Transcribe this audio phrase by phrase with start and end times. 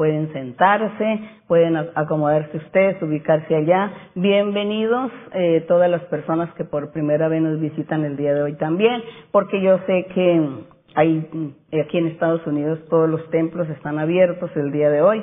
[0.00, 3.92] Pueden sentarse, pueden acomodarse ustedes, ubicarse allá.
[4.14, 8.54] Bienvenidos eh, todas las personas que por primera vez nos visitan el día de hoy
[8.54, 10.48] también, porque yo sé que
[10.94, 15.22] hay, aquí en Estados Unidos todos los templos están abiertos el día de hoy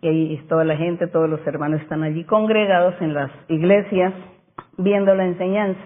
[0.00, 4.12] y ahí toda la gente, todos los hermanos están allí congregados en las iglesias
[4.76, 5.80] viendo la enseñanza.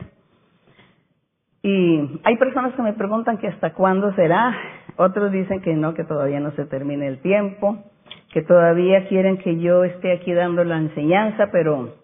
[1.63, 4.57] Y hay personas que me preguntan que hasta cuándo será,
[4.97, 7.85] otros dicen que no, que todavía no se termine el tiempo,
[8.33, 11.95] que todavía quieren que yo esté aquí dando la enseñanza, pero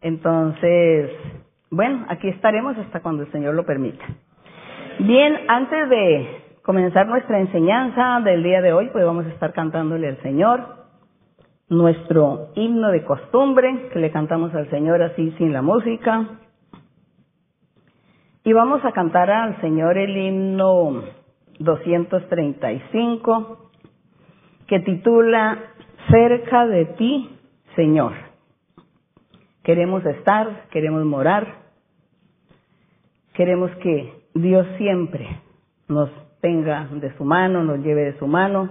[0.00, 1.10] entonces,
[1.70, 4.04] bueno, aquí estaremos hasta cuando el Señor lo permita.
[5.00, 6.28] Bien, antes de
[6.62, 10.78] comenzar nuestra enseñanza del día de hoy, pues vamos a estar cantándole al Señor
[11.68, 16.26] nuestro himno de costumbre, que le cantamos al Señor así sin la música.
[18.44, 21.02] Y vamos a cantar al Señor el himno
[21.58, 23.70] 235,
[24.66, 25.58] que titula
[26.10, 27.38] Cerca de ti,
[27.76, 28.12] Señor.
[29.62, 31.46] Queremos estar, queremos morar,
[33.34, 35.28] queremos que Dios siempre
[35.86, 36.08] nos
[36.40, 38.70] tenga de su mano, nos lleve de su mano,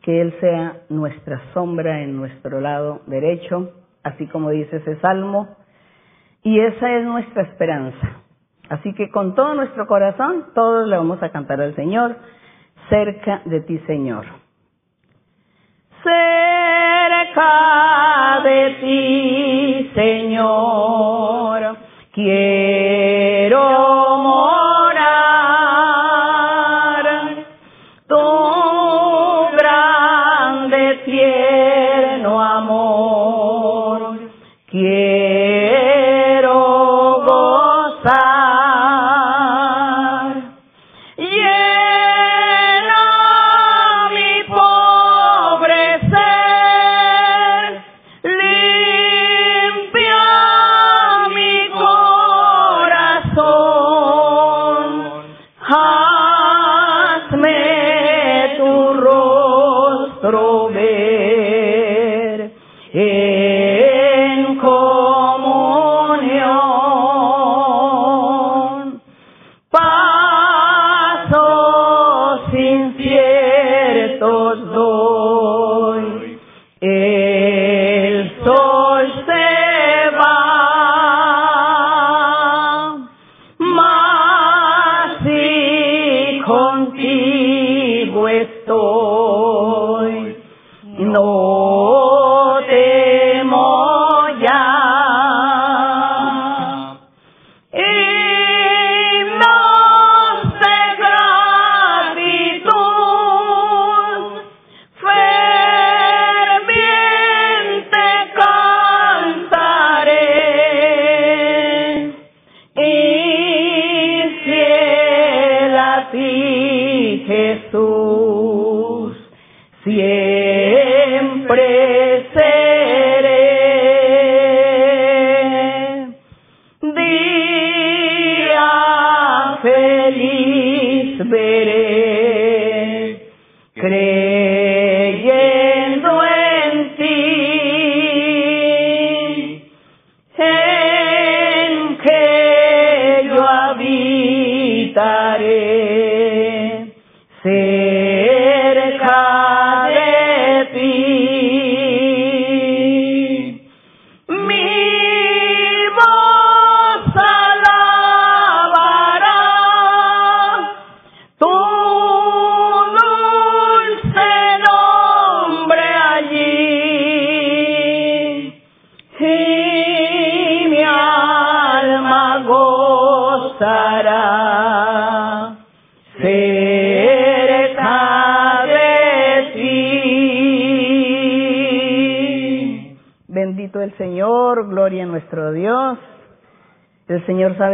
[0.00, 3.72] que Él sea nuestra sombra en nuestro lado derecho,
[4.02, 5.54] así como dice ese salmo,
[6.42, 8.22] y esa es nuestra esperanza.
[8.70, 12.16] Así que con todo nuestro corazón, todos le vamos a cantar al Señor,
[12.88, 14.24] cerca de ti, Señor.
[18.42, 21.76] De ti, Señor,
[22.12, 22.47] quiero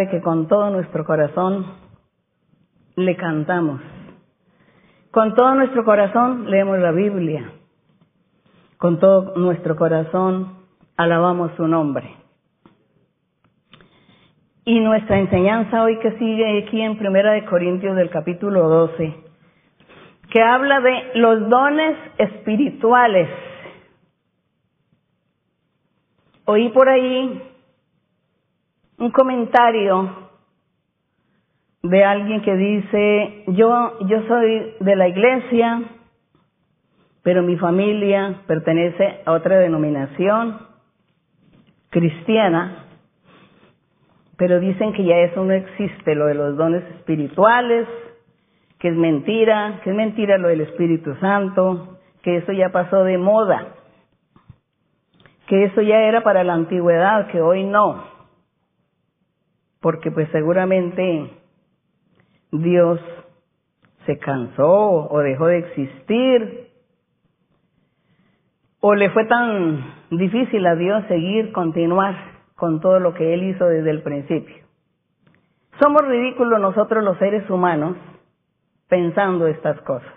[0.09, 1.67] que con todo nuestro corazón
[2.97, 3.81] le cantamos.
[5.11, 7.53] Con todo nuestro corazón leemos la Biblia.
[8.77, 10.59] Con todo nuestro corazón
[10.97, 12.15] alabamos su nombre.
[14.65, 19.15] Y nuestra enseñanza hoy que sigue aquí en Primera de Corintios del capítulo 12,
[20.31, 23.29] que habla de los dones espirituales.
[26.47, 27.54] Oí por ahí
[29.05, 30.11] un comentario
[31.83, 35.83] de alguien que dice, yo, yo soy de la iglesia,
[37.23, 40.59] pero mi familia pertenece a otra denominación
[41.91, 42.87] cristiana,
[44.39, 47.87] pero dicen que ya eso no existe, lo de los dones espirituales,
[48.79, 53.19] que es mentira, que es mentira lo del Espíritu Santo, que eso ya pasó de
[53.19, 53.75] moda,
[55.47, 58.14] que eso ya era para la antigüedad, que hoy no,
[59.85, 61.31] porque pues seguramente
[62.53, 62.99] Dios
[64.07, 66.71] se cansó o dejó de existir,
[68.81, 72.15] o le fue tan difícil a Dios seguir, continuar
[72.55, 74.65] con todo lo que Él hizo desde el principio.
[75.79, 77.99] Somos ridículos nosotros los seres humanos
[78.89, 80.15] pensando estas cosas,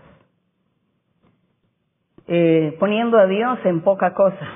[2.27, 4.47] eh, poniendo a Dios en poca cosa,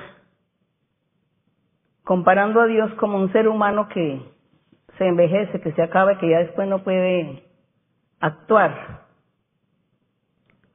[2.02, 4.32] comparando a Dios como un ser humano que
[5.02, 7.42] se envejece, que se acaba, que ya después no puede
[8.20, 9.02] actuar.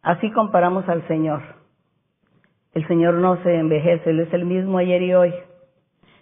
[0.01, 1.41] Así comparamos al Señor.
[2.73, 5.33] El Señor no se envejece, Él es el mismo ayer y hoy.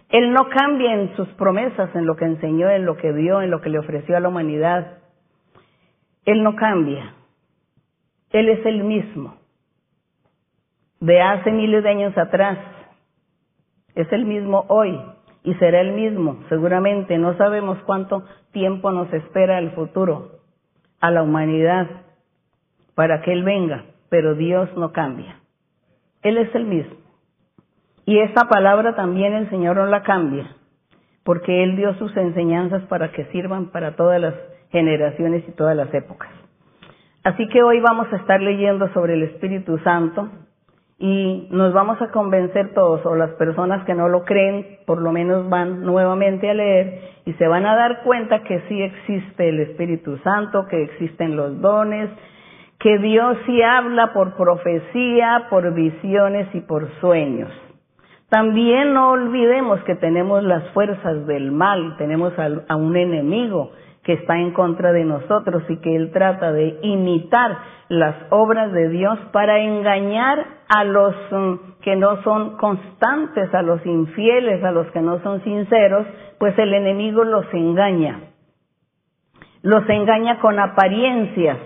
[0.09, 3.49] Él no cambia en sus promesas, en lo que enseñó, en lo que dio, en
[3.49, 4.99] lo que le ofreció a la humanidad.
[6.25, 7.15] Él no cambia.
[8.29, 9.35] Él es el mismo.
[10.99, 12.59] De hace miles de años atrás.
[13.95, 14.95] Es el mismo hoy
[15.45, 17.17] y será el mismo, seguramente.
[17.17, 20.39] No sabemos cuánto tiempo nos espera el futuro
[20.99, 21.87] a la humanidad
[22.95, 25.39] para que Él venga, pero Dios no cambia.
[26.23, 26.95] Él es el mismo.
[28.05, 30.55] Y esa palabra también el Señor no la cambia,
[31.23, 34.33] porque Él dio sus enseñanzas para que sirvan para todas las
[34.71, 36.29] generaciones y todas las épocas.
[37.23, 40.29] Así que hoy vamos a estar leyendo sobre el Espíritu Santo
[40.97, 45.11] y nos vamos a convencer todos, o las personas que no lo creen, por lo
[45.11, 49.59] menos van nuevamente a leer y se van a dar cuenta que sí existe el
[49.59, 52.09] Espíritu Santo, que existen los dones,
[52.79, 57.51] que Dios sí habla por profecía, por visiones y por sueños.
[58.29, 63.71] También no olvidemos que tenemos las fuerzas del mal, tenemos a un enemigo
[64.03, 67.57] que está en contra de nosotros y que Él trata de imitar
[67.89, 73.85] las obras de Dios para engañar a los mm, que no son constantes, a los
[73.85, 76.05] infieles, a los que no son sinceros,
[76.39, 78.21] pues el enemigo los engaña.
[79.61, 81.57] Los engaña con apariencias,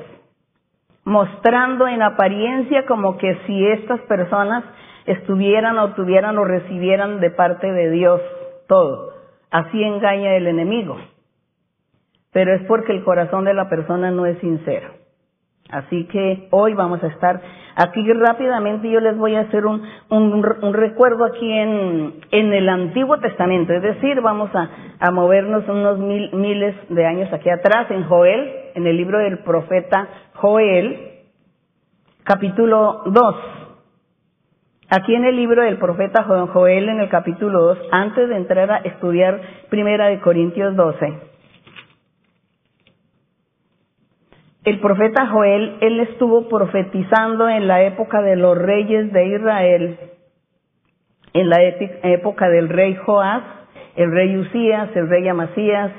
[1.03, 4.63] mostrando en apariencia como que si estas personas
[5.05, 8.21] estuvieran o tuvieran o recibieran de parte de Dios
[8.67, 9.13] todo.
[9.51, 10.97] Así engaña el enemigo
[12.31, 14.93] pero es porque el corazón de la persona no es sincero.
[15.71, 17.39] Así que hoy vamos a estar
[17.75, 18.89] aquí rápidamente.
[18.89, 23.83] Yo les voy a hacer un, un, recuerdo aquí en, en, el Antiguo Testamento, es
[23.83, 24.69] decir, vamos a,
[24.99, 29.39] a movernos unos mil, miles de años aquí atrás en Joel, en el libro del
[29.39, 30.99] profeta Joel,
[32.23, 33.35] capítulo 2.
[34.89, 38.77] Aquí en el libro del profeta Joel, en el capítulo 2, antes de entrar a
[38.77, 39.39] estudiar
[39.69, 41.13] Primera de Corintios 12,
[44.69, 49.99] el profeta Joel, él estuvo profetizando en la época de los reyes de Israel,
[51.33, 51.57] en la
[52.03, 53.43] época del rey Joás,
[53.95, 55.91] el rey Usías, el rey Amasías.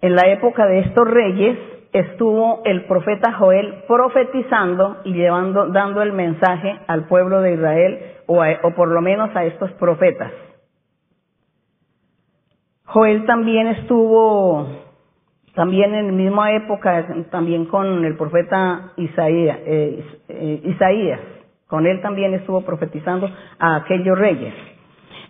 [0.00, 1.58] En la época de estos reyes
[1.92, 8.42] estuvo el profeta Joel profetizando y llevando, dando el mensaje al pueblo de Israel, o,
[8.62, 10.30] o por lo menos a estos profetas.
[12.84, 14.89] Joel también estuvo
[15.60, 21.20] también en la misma época, también con el profeta Isaías, eh, eh, Isaías,
[21.66, 24.54] con él también estuvo profetizando a aquellos reyes.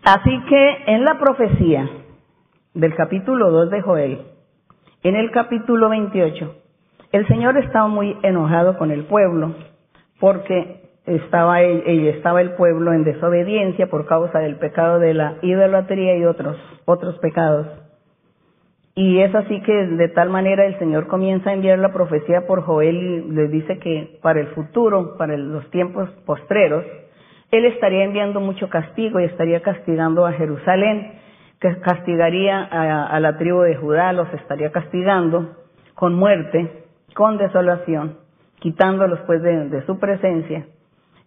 [0.05, 1.91] Así que en la profecía
[2.75, 4.21] del capítulo 2 de Joel,
[5.03, 6.55] en el capítulo 28,
[7.11, 9.57] el Señor estaba muy enojado con el pueblo
[10.21, 16.25] porque estaba, estaba el pueblo en desobediencia por causa del pecado de la idolatría y
[16.25, 17.80] otros, otros pecados.
[19.03, 22.61] Y es así que de tal manera el Señor comienza a enviar la profecía por
[22.61, 26.85] Joel y le dice que para el futuro, para los tiempos postreros,
[27.51, 31.13] Él estaría enviando mucho castigo y estaría castigando a Jerusalén,
[31.61, 35.57] que castigaría a, la tribu de Judá, los estaría castigando
[35.95, 38.19] con muerte, con desolación,
[38.59, 40.67] quitándolos pues de su presencia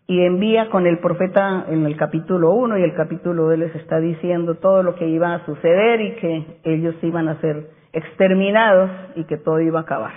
[0.07, 3.99] y envía con el profeta en el capítulo 1 y el capítulo 2 les está
[3.99, 9.23] diciendo todo lo que iba a suceder y que ellos iban a ser exterminados y
[9.25, 10.13] que todo iba a acabar.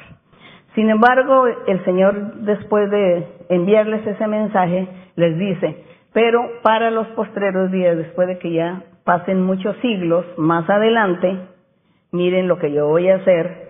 [0.74, 7.70] Sin embargo, el Señor después de enviarles ese mensaje les dice, pero para los postreros
[7.70, 11.38] días, después de que ya pasen muchos siglos más adelante,
[12.10, 13.66] miren lo que yo voy a hacer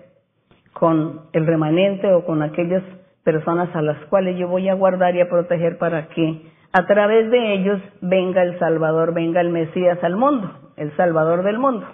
[0.73, 2.83] con el remanente o con aquellos
[3.27, 6.43] personas a las cuales yo voy a guardar y a proteger para que
[6.73, 11.59] a través de ellos venga el Salvador, venga el Mesías al mundo, el Salvador del
[11.59, 11.87] mundo.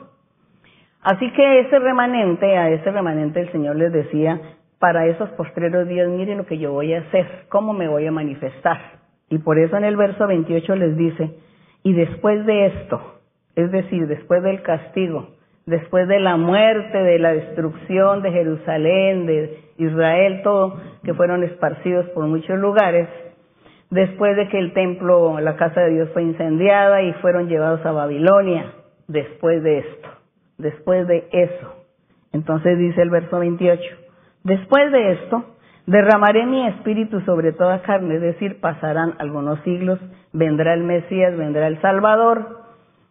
[1.00, 4.40] Así que ese remanente, a ese remanente el Señor les decía,
[4.78, 8.12] para esos postreros días, miren lo que yo voy a hacer, cómo me voy a
[8.12, 9.00] manifestar.
[9.30, 11.38] Y por eso en el verso 28 les dice,
[11.82, 13.00] y después de esto,
[13.56, 15.30] es decir, después del castigo,
[15.66, 22.06] después de la muerte, de la destrucción de Jerusalén, de Israel, todo, que fueron esparcidos
[22.10, 23.08] por muchos lugares,
[23.90, 27.92] después de que el templo, la casa de Dios fue incendiada y fueron llevados a
[27.92, 28.72] Babilonia,
[29.08, 30.08] después de esto,
[30.58, 31.74] después de eso.
[32.32, 33.82] Entonces dice el verso 28,
[34.44, 35.44] después de esto,
[35.86, 39.98] derramaré mi espíritu sobre toda carne, es decir, pasarán algunos siglos,
[40.32, 42.60] vendrá el Mesías, vendrá el Salvador,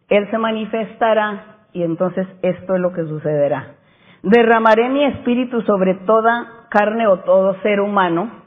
[0.08, 3.74] Él se manifestará y entonces esto es lo que sucederá.
[4.22, 8.42] Derramaré mi espíritu sobre toda carne o todo ser humano,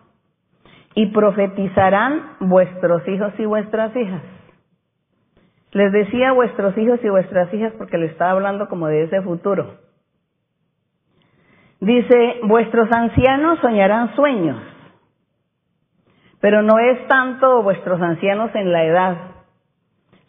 [0.96, 4.22] y profetizarán vuestros hijos y vuestras hijas.
[5.74, 9.76] Les decía vuestros hijos y vuestras hijas porque le estaba hablando como de ese futuro.
[11.82, 14.58] Dice, vuestros ancianos soñarán sueños,
[16.40, 19.18] pero no es tanto vuestros ancianos en la edad,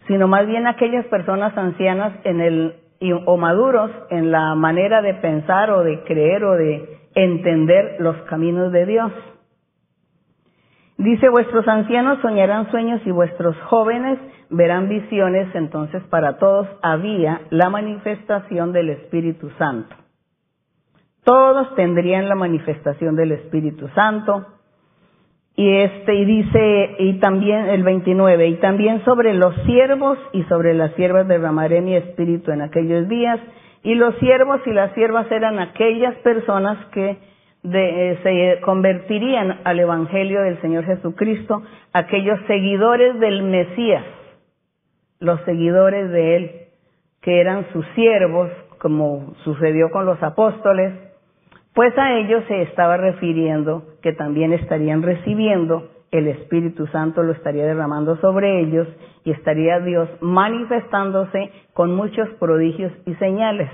[0.09, 2.75] sino más bien aquellas personas ancianas en el
[3.13, 8.73] o maduros en la manera de pensar o de creer o de entender los caminos
[8.73, 9.13] de Dios.
[10.99, 17.69] Dice, vuestros ancianos soñarán sueños y vuestros jóvenes verán visiones, entonces para todos había la
[17.69, 19.95] manifestación del Espíritu Santo.
[21.25, 24.47] Todos tendrían la manifestación del Espíritu Santo.
[25.59, 30.75] Y este, y dice, y también el 29, y también sobre los siervos y sobre
[30.75, 33.41] las siervas derramaré mi espíritu en aquellos días,
[33.83, 37.17] y los siervos y las siervas eran aquellas personas que
[37.63, 44.05] de, eh, se convertirían al Evangelio del Señor Jesucristo aquellos seguidores del Mesías,
[45.21, 46.51] los seguidores de Él,
[47.23, 50.93] que eran sus siervos, como sucedió con los apóstoles,
[51.77, 57.67] pues a ellos se estaba refiriendo que también estarían recibiendo el Espíritu Santo, lo estaría
[57.67, 58.89] derramando sobre ellos
[59.25, 63.69] y estaría Dios manifestándose con muchos prodigios y señales.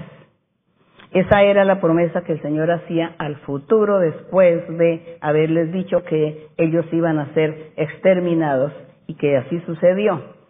[1.13, 6.49] Esa era la promesa que el Señor hacía al futuro después de haberles dicho que
[6.57, 8.73] ellos iban a ser exterminados
[9.07, 10.42] y que así sucedió.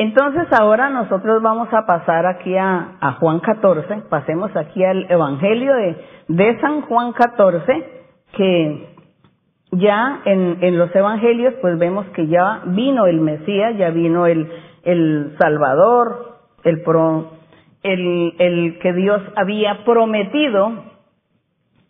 [0.00, 5.74] Entonces ahora nosotros vamos a pasar aquí a, Juan 14, pasemos aquí al Evangelio
[6.26, 7.86] de, San Juan 14,
[8.34, 8.94] que
[9.72, 15.36] ya en, en, los Evangelios pues vemos que ya vino el Mesías, ya vino el,
[15.38, 17.32] Salvador, el, pro,
[17.82, 20.82] el que Dios había prometido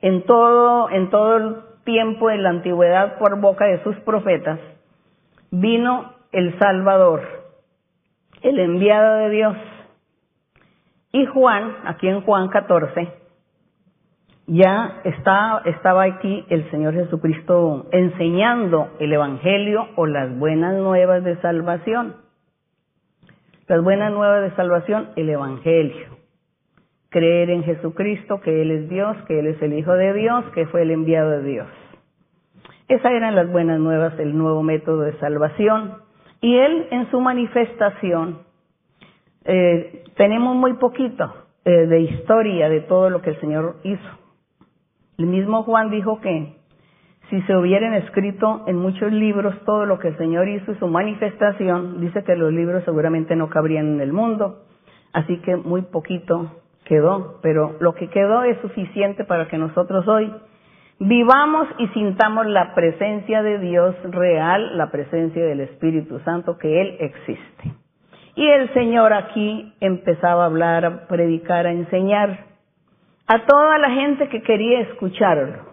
[0.00, 4.58] en todo, en todo el tiempo de la antigüedad por boca de sus profetas,
[5.52, 7.39] vino el Salvador,
[8.42, 9.56] el enviado de Dios.
[11.12, 13.12] Y Juan, aquí en Juan 14,
[14.46, 21.36] ya está, estaba aquí el Señor Jesucristo enseñando el Evangelio o las buenas nuevas de
[21.40, 22.16] salvación.
[23.68, 26.18] Las buenas nuevas de salvación, el Evangelio.
[27.10, 30.66] Creer en Jesucristo, que Él es Dios, que Él es el Hijo de Dios, que
[30.66, 31.68] fue el enviado de Dios.
[32.88, 35.98] Esas eran las buenas nuevas, el nuevo método de salvación.
[36.40, 38.38] Y Él en su manifestación,
[39.44, 41.32] eh, tenemos muy poquito
[41.64, 44.18] eh, de historia de todo lo que el Señor hizo.
[45.18, 46.54] El mismo Juan dijo que
[47.28, 50.88] si se hubieran escrito en muchos libros todo lo que el Señor hizo y su
[50.88, 54.64] manifestación, dice que los libros seguramente no cabrían en el mundo,
[55.12, 56.50] así que muy poquito
[56.84, 60.32] quedó, pero lo que quedó es suficiente para que nosotros hoy
[61.00, 66.96] vivamos y sintamos la presencia de Dios real, la presencia del Espíritu Santo, que Él
[67.00, 67.74] existe.
[68.36, 72.46] Y el Señor aquí empezaba a hablar, a predicar, a enseñar
[73.26, 75.70] a toda la gente que quería escucharlo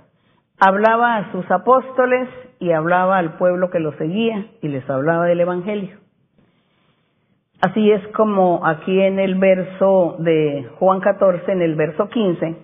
[0.59, 2.27] hablaba a sus apóstoles
[2.59, 5.97] y hablaba al pueblo que lo seguía y les hablaba del Evangelio.
[7.61, 12.55] Así es como aquí en el verso de Juan 14, en el verso 15,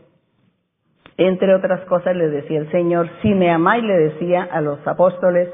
[1.18, 5.50] entre otras cosas le decía el Señor, si me amáis, le decía a los apóstoles,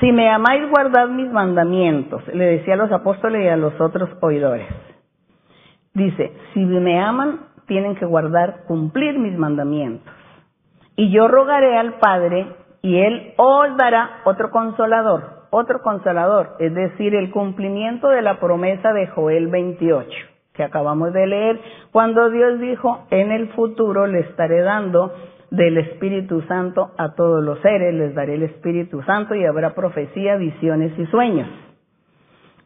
[0.00, 4.10] si me amáis, guardad mis mandamientos, le decía a los apóstoles y a los otros
[4.20, 4.66] oidores.
[5.94, 10.12] Dice, si me aman, tienen que guardar, cumplir mis mandamientos.
[10.96, 12.46] Y yo rogaré al Padre
[12.82, 18.92] y Él os dará otro consolador, otro consolador, es decir, el cumplimiento de la promesa
[18.92, 20.10] de Joel 28,
[20.54, 25.12] que acabamos de leer, cuando Dios dijo, en el futuro le estaré dando
[25.50, 30.36] del Espíritu Santo a todos los seres, les daré el Espíritu Santo y habrá profecía,
[30.36, 31.48] visiones y sueños.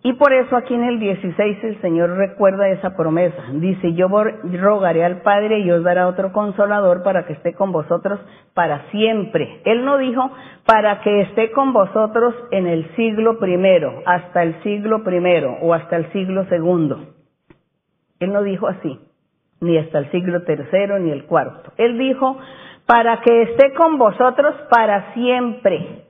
[0.02, 3.42] Y por eso aquí en el 16 el Señor recuerda esa promesa.
[3.54, 8.20] Dice, yo rogaré al Padre y os dará otro consolador para que esté con vosotros
[8.54, 9.60] para siempre.
[9.64, 10.30] Él no dijo
[10.64, 15.96] para que esté con vosotros en el siglo primero, hasta el siglo primero o hasta
[15.96, 17.17] el siglo segundo.
[18.20, 18.98] Él no dijo así,
[19.60, 21.72] ni hasta el siglo tercero ni el cuarto.
[21.76, 22.38] Él dijo
[22.86, 26.04] para que esté con vosotros para siempre.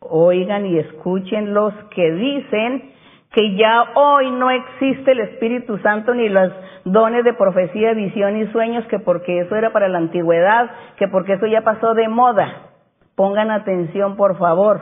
[0.00, 2.90] Oigan y escuchen los que dicen
[3.32, 6.52] que ya hoy no existe el Espíritu Santo ni los
[6.84, 11.34] dones de profecía, visión y sueños, que porque eso era para la antigüedad, que porque
[11.34, 12.70] eso ya pasó de moda.
[13.14, 14.80] Pongan atención, por favor.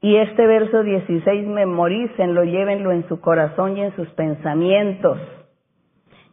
[0.00, 5.18] Y este verso 16 memorícenlo, llévenlo en su corazón y en sus pensamientos.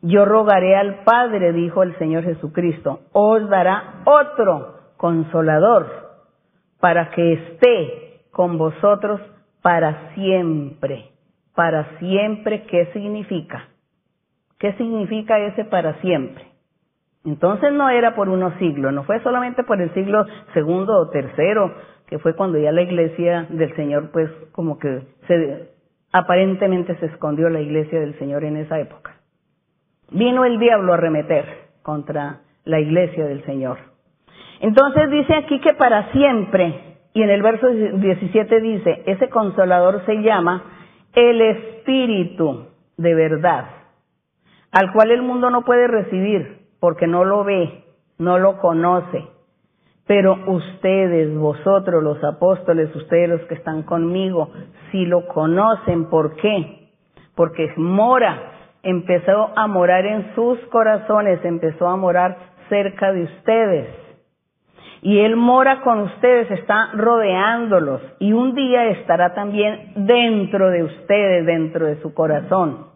[0.07, 5.87] Yo rogaré al Padre, dijo el Señor Jesucristo, os dará otro consolador
[6.79, 9.19] para que esté con vosotros
[9.61, 11.15] para siempre
[11.55, 13.69] para siempre, ¿qué significa?
[14.59, 16.45] ¿Qué significa ese para siempre?
[17.23, 21.73] Entonces no era por unos siglos, no fue solamente por el siglo segundo o tercero,
[22.07, 25.71] que fue cuando ya la iglesia del Señor, pues como que se,
[26.11, 29.14] aparentemente se escondió la iglesia del Señor en esa época.
[30.11, 31.45] Vino el diablo a remeter
[31.81, 33.77] contra la iglesia del Señor.
[34.59, 40.21] Entonces dice aquí que para siempre, y en el verso 17 dice, ese consolador se
[40.21, 40.63] llama
[41.13, 43.65] el Espíritu de verdad,
[44.71, 47.83] al cual el mundo no puede recibir porque no lo ve,
[48.17, 49.27] no lo conoce.
[50.07, 54.51] Pero ustedes, vosotros los apóstoles, ustedes los que están conmigo,
[54.91, 56.89] si lo conocen, ¿por qué?
[57.33, 58.54] Porque mora,
[58.85, 62.37] empezó a morar en sus corazones, empezó a morar
[62.69, 64.05] cerca de ustedes
[65.05, 71.45] y Él mora con ustedes, está rodeándolos y un día estará también dentro de ustedes,
[71.45, 72.87] dentro de su corazón.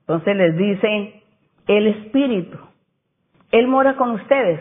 [0.00, 1.22] Entonces les dice,
[1.66, 2.56] el Espíritu,
[3.50, 4.60] Él mora con ustedes,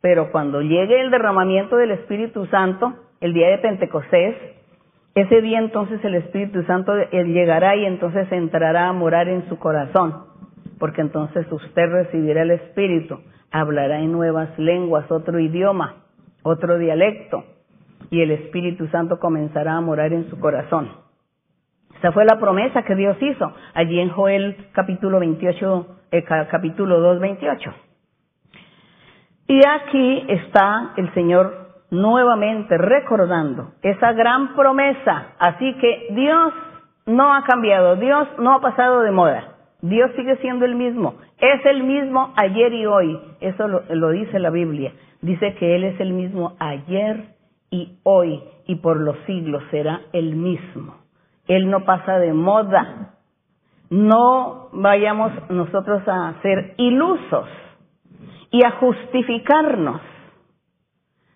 [0.00, 4.36] pero cuando llegue el derramamiento del Espíritu Santo, el día de Pentecostés,
[5.14, 9.58] ese día entonces el Espíritu Santo él llegará y entonces entrará a morar en su
[9.58, 10.24] corazón,
[10.78, 13.20] porque entonces usted recibirá el Espíritu
[13.54, 15.94] hablará en nuevas lenguas, otro idioma,
[16.42, 17.44] otro dialecto,
[18.10, 20.90] y el Espíritu Santo comenzará a morar en su corazón.
[21.96, 27.20] Esa fue la promesa que Dios hizo allí en Joel capítulo 28, eh, capítulo 2,
[27.20, 27.74] 28.
[29.46, 31.63] Y aquí está el Señor
[31.94, 35.34] nuevamente recordando esa gran promesa.
[35.38, 36.52] Así que Dios
[37.06, 39.54] no ha cambiado, Dios no ha pasado de moda.
[39.80, 41.14] Dios sigue siendo el mismo.
[41.38, 43.18] Es el mismo ayer y hoy.
[43.40, 44.92] Eso lo, dice la Biblia.
[45.20, 47.34] Dice que Él es el mismo ayer
[47.70, 50.96] y hoy y por los siglos será el mismo.
[51.46, 53.14] Él no pasa de moda.
[53.90, 57.48] No vayamos nosotros a ser ilusos
[58.50, 60.00] y a justificarnos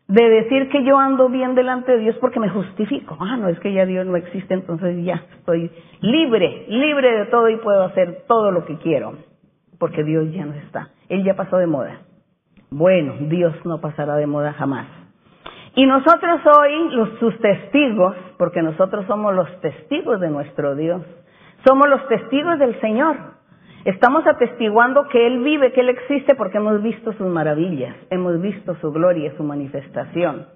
[0.08, 3.16] de decir que yo ando bien delante de Dios porque me justifico.
[3.20, 7.48] Ah, no, es que ya Dios no existe, entonces ya estoy libre, libre de todo
[7.50, 9.18] y puedo hacer todo lo que quiero,
[9.78, 10.88] porque Dios ya no está.
[11.10, 12.00] Él ya pasó de moda.
[12.70, 14.86] Bueno, Dios no pasará de moda jamás.
[15.74, 21.02] Y nosotros hoy, los, sus testigos, porque nosotros somos los testigos de nuestro Dios,
[21.66, 23.38] somos los testigos del Señor.
[23.84, 28.74] Estamos atestiguando que Él vive, que Él existe porque hemos visto sus maravillas, hemos visto
[28.80, 30.46] su gloria, su manifestación,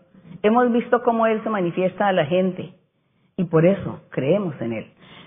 [0.42, 2.74] hemos visto cómo Él se manifiesta a la gente
[3.36, 4.86] y por eso creemos en Él.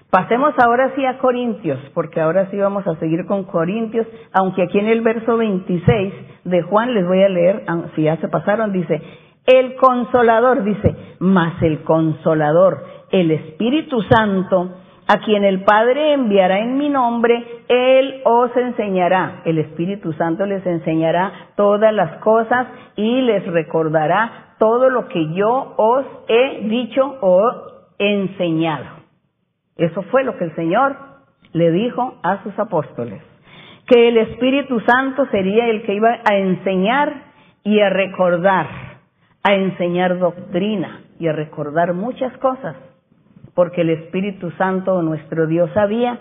[0.10, 4.80] Pasemos ahora sí a Corintios, porque ahora sí vamos a seguir con Corintios, aunque aquí
[4.80, 8.72] en el verso 26 de Juan les voy a leer, ah, si ya se pasaron,
[8.72, 9.02] dice,
[9.46, 14.76] el consolador, dice, más el consolador, el Espíritu Santo,
[15.08, 20.66] a quien el Padre enviará en mi nombre, Él os enseñará, el Espíritu Santo les
[20.66, 27.52] enseñará todas las cosas y les recordará todo lo que yo os he dicho o
[28.00, 28.86] enseñado.
[29.78, 30.96] Eso fue lo que el Señor
[31.54, 33.22] le dijo a sus apóstoles,
[33.88, 37.14] que el Espíritu Santo sería el que iba a enseñar
[37.64, 38.68] y a recordar,
[39.44, 42.76] a enseñar doctrina y a recordar muchas cosas
[43.56, 46.20] porque el Espíritu Santo, nuestro Dios, sabía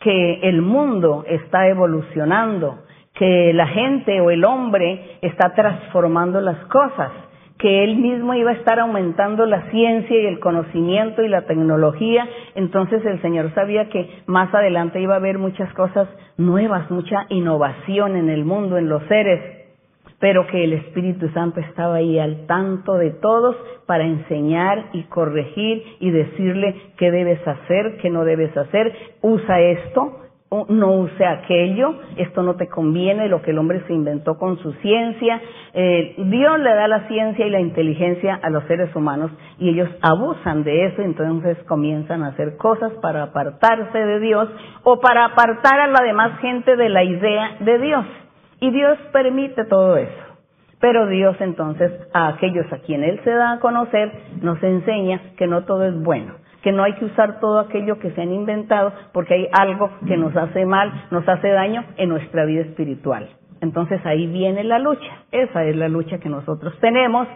[0.00, 2.80] que el mundo está evolucionando,
[3.14, 7.10] que la gente o el hombre está transformando las cosas,
[7.58, 12.28] que él mismo iba a estar aumentando la ciencia y el conocimiento y la tecnología,
[12.54, 18.16] entonces el Señor sabía que más adelante iba a haber muchas cosas nuevas, mucha innovación
[18.16, 19.55] en el mundo, en los seres.
[20.18, 25.82] Pero que el Espíritu Santo estaba ahí al tanto de todos para enseñar y corregir
[26.00, 30.22] y decirle qué debes hacer, qué no debes hacer, usa esto,
[30.68, 34.72] no use aquello, esto no te conviene, lo que el hombre se inventó con su
[34.74, 35.40] ciencia.
[35.74, 39.88] Eh, Dios le da la ciencia y la inteligencia a los seres humanos y ellos
[40.00, 44.48] abusan de eso, entonces comienzan a hacer cosas para apartarse de Dios
[44.84, 48.06] o para apartar a la demás gente de la idea de Dios.
[48.60, 50.22] Y Dios permite todo eso.
[50.80, 55.46] Pero Dios entonces a aquellos a quien Él se da a conocer nos enseña que
[55.46, 58.92] no todo es bueno que no hay que usar todo aquello que se han inventado
[59.12, 63.28] porque hay algo que nos hace mal, nos hace daño en nuestra vida espiritual.
[63.60, 67.28] Entonces ahí viene la lucha, esa es la lucha que nosotros tenemos,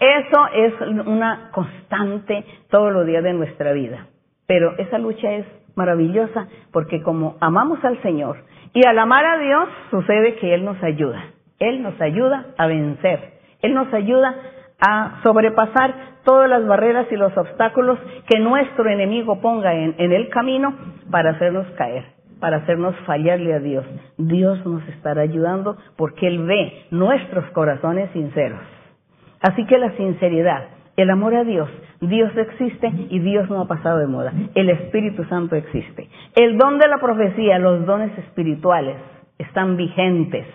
[0.00, 0.74] eso es
[1.06, 4.08] una constante todos los días de nuestra vida.
[4.48, 8.38] Pero esa lucha es maravillosa porque como amamos al Señor
[8.74, 11.24] y al amar a Dios sucede que Él nos ayuda,
[11.58, 14.34] Él nos ayuda a vencer, Él nos ayuda
[14.80, 20.74] a sobrepasar todas las barreras y los obstáculos que nuestro enemigo ponga en, el camino
[21.10, 22.04] para hacernos caer,
[22.40, 23.84] para hacernos fallarle a Dios.
[24.18, 28.60] Dios nos estará ayudando porque Él ve nuestros corazones sinceros.
[29.40, 30.64] Así que la sinceridad,
[30.96, 34.32] el amor a Dios, Dios existe y Dios no ha pasado de moda.
[34.54, 36.08] El Espíritu Santo existe.
[36.34, 38.96] El don de la profecía, los dones espirituales
[39.38, 40.46] están vigentes.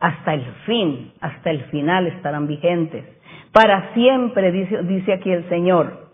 [0.00, 3.04] Hasta el fin, hasta el final estarán vigentes
[3.52, 6.08] para siempre, dice, aquí el Señor.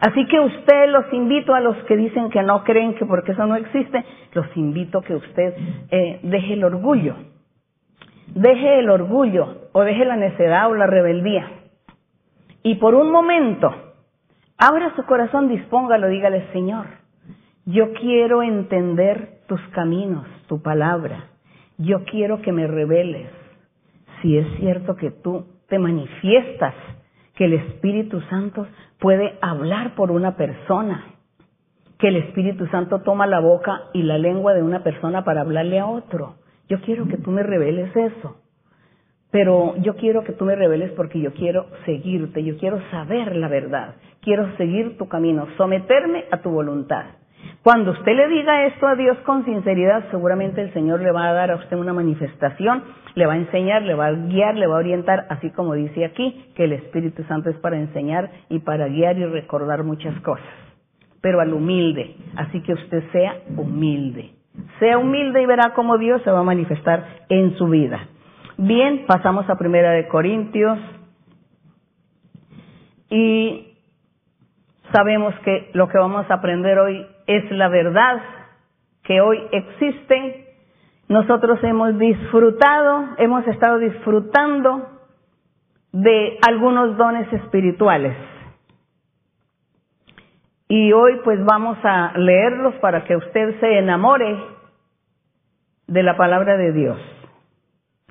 [0.00, 3.46] Así que usted los invito a los que dicen que no creen que porque eso
[3.46, 5.54] no existe, los invito a que usted
[5.90, 7.16] eh, deje el orgullo,
[8.34, 11.46] deje el orgullo o deje la necedad o la rebeldía.
[12.62, 13.74] Y por un momento,
[14.58, 16.86] abra su corazón, dispóngalo, dígale, Señor,
[17.64, 21.28] yo quiero entender tus caminos, tu palabra.
[21.78, 23.28] Yo quiero que me reveles
[24.20, 26.74] si es cierto que tú te manifiestas
[27.34, 28.66] que el Espíritu Santo
[28.98, 31.04] puede hablar por una persona,
[31.98, 35.78] que el Espíritu Santo toma la boca y la lengua de una persona para hablarle
[35.78, 36.36] a otro.
[36.68, 38.39] Yo quiero que tú me reveles eso.
[39.30, 43.48] Pero yo quiero que tú me reveles porque yo quiero seguirte, yo quiero saber la
[43.48, 47.04] verdad, quiero seguir tu camino, someterme a tu voluntad.
[47.62, 51.32] Cuando usted le diga esto a Dios con sinceridad, seguramente el Señor le va a
[51.32, 52.82] dar a usted una manifestación,
[53.14, 56.04] le va a enseñar, le va a guiar, le va a orientar, así como dice
[56.04, 60.46] aquí, que el Espíritu Santo es para enseñar y para guiar y recordar muchas cosas,
[61.20, 62.16] pero al humilde.
[62.36, 64.30] Así que usted sea humilde.
[64.78, 68.08] Sea humilde y verá cómo Dios se va a manifestar en su vida.
[68.62, 70.78] Bien, pasamos a Primera de Corintios
[73.08, 73.74] y
[74.92, 78.20] sabemos que lo que vamos a aprender hoy es la verdad
[79.02, 80.58] que hoy existe.
[81.08, 84.90] Nosotros hemos disfrutado, hemos estado disfrutando
[85.92, 88.14] de algunos dones espirituales.
[90.68, 94.38] Y hoy pues vamos a leerlos para que usted se enamore
[95.86, 96.98] de la palabra de Dios,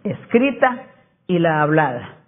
[0.03, 0.87] escrita
[1.27, 2.19] y la hablada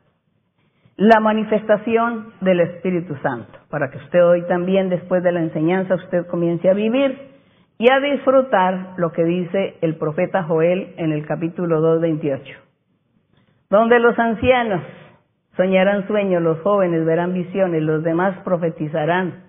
[1.02, 6.28] la manifestación del Espíritu Santo, para que usted hoy también, después de la enseñanza, usted
[6.28, 7.18] comience a vivir
[7.80, 12.56] y a disfrutar lo que dice el profeta Joel en el capítulo 2, 28.
[13.72, 14.84] Donde los ancianos
[15.58, 19.46] soñarán sueños, los jóvenes verán visiones, los demás profetizarán,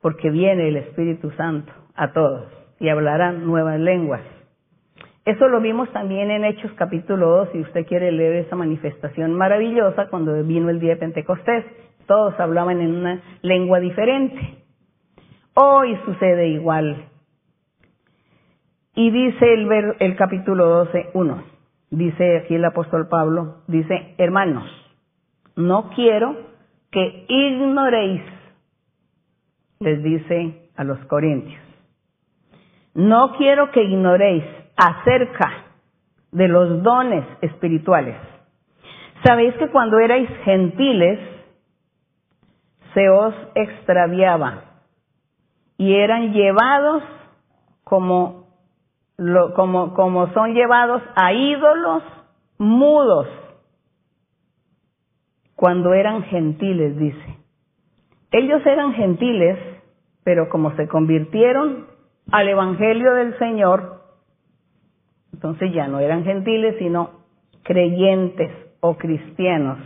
[0.00, 2.46] porque viene el Espíritu Santo a todos
[2.80, 4.22] y hablarán nuevas lenguas.
[5.24, 10.08] Eso lo vimos también en Hechos capítulo 2, si usted quiere leer esa manifestación maravillosa
[10.10, 11.64] cuando vino el día de Pentecostés.
[12.06, 14.58] Todos hablaban en una lengua diferente.
[15.54, 17.06] Hoy sucede igual.
[18.94, 21.44] Y dice el, capítulo 12, 1,
[21.90, 24.64] dice aquí el apóstol Pablo, dice, hermanos,
[25.56, 26.36] no quiero
[26.90, 28.22] que ignoréis,
[29.80, 31.60] les dice a los corintios,
[32.94, 34.44] no quiero que ignoréis
[34.76, 35.64] acerca
[36.32, 38.16] de los dones espirituales.
[39.24, 41.18] Sabéis que cuando erais gentiles
[42.92, 44.64] se os extraviaba
[45.78, 47.02] y eran llevados
[47.84, 48.48] como,
[49.54, 52.02] como, como son llevados a ídolos
[52.58, 53.28] mudos
[55.56, 57.38] cuando eran gentiles, dice.
[58.32, 59.58] Ellos eran gentiles,
[60.24, 61.86] pero como se convirtieron
[62.32, 63.93] al Evangelio del Señor,
[65.34, 67.10] entonces ya no eran gentiles, sino
[67.64, 69.78] creyentes o cristianos.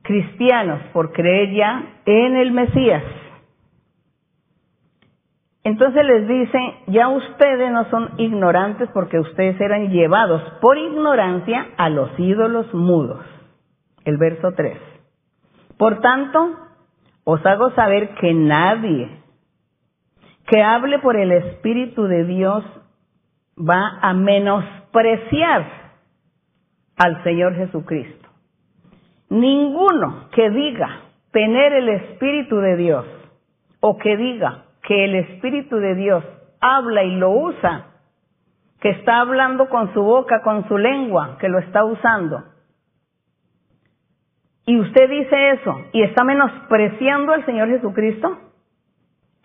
[0.00, 3.02] Cristianos por creer ya en el Mesías.
[5.64, 11.90] Entonces les dice, ya ustedes no son ignorantes porque ustedes eran llevados por ignorancia a
[11.90, 13.22] los ídolos mudos.
[14.06, 14.78] El verso 3.
[15.76, 16.56] Por tanto,
[17.24, 19.17] os hago saber que nadie
[20.48, 22.64] que hable por el Espíritu de Dios
[23.58, 25.66] va a menospreciar
[26.96, 28.28] al Señor Jesucristo.
[29.28, 33.04] Ninguno que diga tener el Espíritu de Dios
[33.80, 36.24] o que diga que el Espíritu de Dios
[36.60, 37.86] habla y lo usa,
[38.80, 42.42] que está hablando con su boca, con su lengua, que lo está usando.
[44.64, 48.47] Y usted dice eso y está menospreciando al Señor Jesucristo,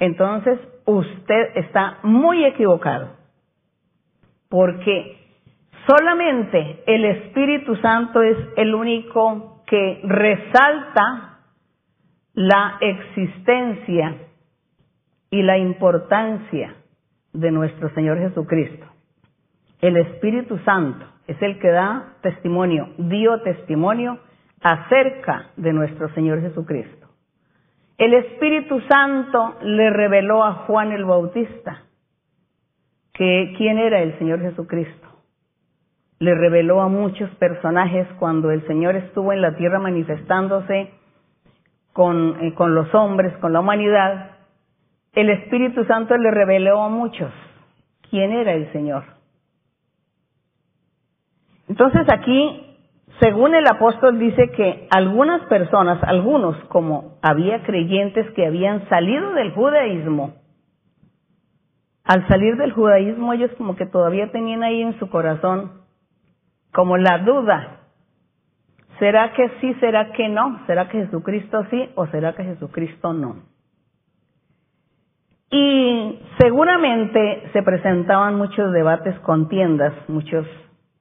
[0.04, 3.12] entonces usted está muy equivocado.
[4.50, 5.18] Porque
[5.88, 11.40] solamente el Espíritu Santo es el único que resalta
[12.34, 14.18] la existencia
[15.30, 16.76] y la importancia
[17.32, 18.86] de nuestro Señor Jesucristo.
[19.80, 24.20] El Espíritu Santo es el que da testimonio, dio testimonio
[24.62, 27.03] acerca de nuestro Señor Jesucristo.
[28.04, 31.84] El Espíritu Santo le reveló a Juan el Bautista
[33.14, 35.08] que quién era el Señor Jesucristo.
[36.20, 40.92] Le reveló a muchos personajes cuando el Señor estuvo en la tierra manifestándose
[41.94, 44.32] con, eh, con los hombres, con la humanidad
[45.14, 47.32] el Espíritu Santo le reveló a muchos
[48.10, 49.06] quién era el Señor.
[51.70, 52.73] Entonces aquí,
[53.20, 59.52] según el apóstol dice que algunas personas, algunos como había creyentes que habían salido del
[59.52, 60.36] judaísmo,
[62.04, 65.84] al salir del judaísmo ellos como que todavía tenían ahí en su corazón
[66.74, 67.82] como la duda,
[69.00, 70.66] ¿será que sí, será que no?
[70.66, 73.44] ¿Será que Jesucristo sí o será que Jesucristo no?
[75.52, 80.48] Y seguramente se presentaban muchos debates, contiendas, muchos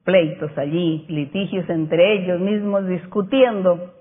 [0.03, 3.93] pleitos allí, litigios entre ellos mismos discutiendo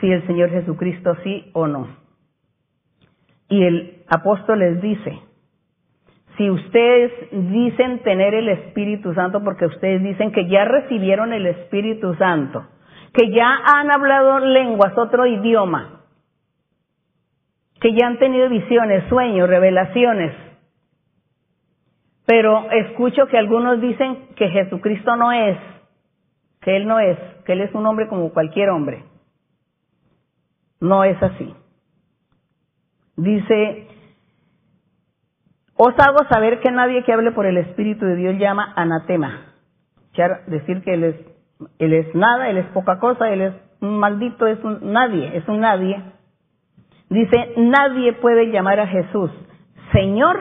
[0.00, 1.88] si el Señor Jesucristo sí o no.
[3.48, 5.18] Y el apóstol les dice,
[6.36, 12.14] si ustedes dicen tener el Espíritu Santo porque ustedes dicen que ya recibieron el Espíritu
[12.14, 12.66] Santo,
[13.12, 16.00] que ya han hablado lenguas, otro idioma,
[17.80, 20.32] que ya han tenido visiones, sueños, revelaciones.
[22.26, 25.58] Pero escucho que algunos dicen que Jesucristo no es,
[26.60, 29.04] que Él no es, que Él es un hombre como cualquier hombre.
[30.80, 31.54] No es así.
[33.16, 33.88] Dice,
[35.76, 39.52] os hago saber que nadie que hable por el Espíritu de Dios llama anatema.
[40.46, 41.16] Decir que Él es,
[41.78, 45.46] él es nada, Él es poca cosa, Él es un maldito, es un nadie, es
[45.48, 46.02] un nadie.
[47.10, 49.30] Dice, nadie puede llamar a Jesús
[49.94, 50.40] Señor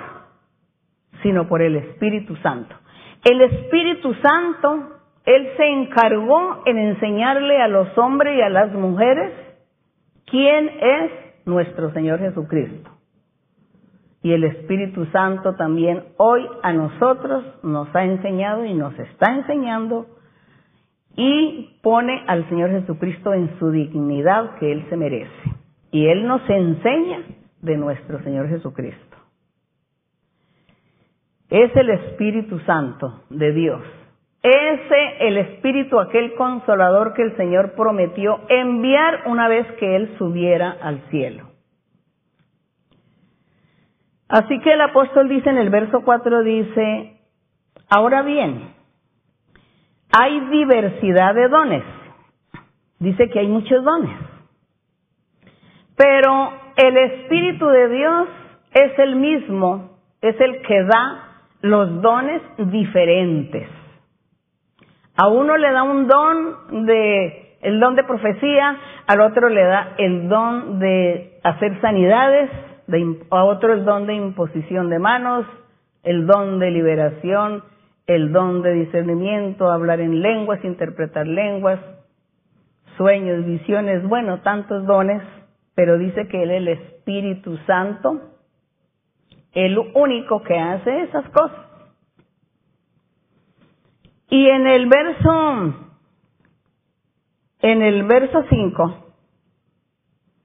[1.23, 2.75] sino por el Espíritu Santo.
[3.23, 9.31] El Espíritu Santo, Él se encargó en enseñarle a los hombres y a las mujeres
[10.25, 11.11] quién es
[11.45, 12.91] nuestro Señor Jesucristo.
[14.21, 20.05] Y el Espíritu Santo también hoy a nosotros nos ha enseñado y nos está enseñando
[21.15, 25.31] y pone al Señor Jesucristo en su dignidad que Él se merece.
[25.91, 27.19] Y Él nos enseña
[27.61, 29.12] de nuestro Señor Jesucristo.
[31.53, 33.79] Es el Espíritu Santo de Dios.
[34.41, 40.75] Ese el Espíritu, aquel consolador que el Señor prometió enviar una vez que Él subiera
[40.81, 41.51] al cielo.
[44.29, 47.21] Así que el apóstol dice en el verso 4, dice,
[47.87, 48.73] ahora bien,
[50.11, 51.83] hay diversidad de dones.
[52.97, 54.17] Dice que hay muchos dones.
[55.95, 58.27] Pero el Espíritu de Dios
[58.73, 61.29] es el mismo, es el que da
[61.63, 63.67] los dones diferentes.
[65.15, 69.95] A uno le da un don de, el don de profecía, al otro le da
[69.97, 72.51] el don de hacer sanidades,
[73.31, 75.45] a otro el don de imposición de manos,
[76.03, 77.63] el don de liberación,
[78.07, 81.79] el don de discernimiento, hablar en lenguas, interpretar lenguas,
[82.97, 85.23] sueños, visiones, bueno, tantos dones
[85.75, 88.21] pero dice que Él es el Espíritu Santo,
[89.53, 91.59] el único que hace esas cosas.
[94.29, 95.75] Y en el verso,
[97.59, 99.13] en el verso 5,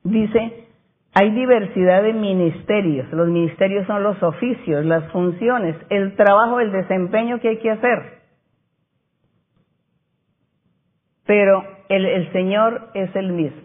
[0.05, 0.67] dice,
[1.15, 3.11] hay diversidad de ministerios.
[3.13, 8.19] Los ministerios son los oficios, las funciones, el trabajo, el desempeño que hay que hacer.
[11.25, 13.63] Pero el, el Señor es el mismo.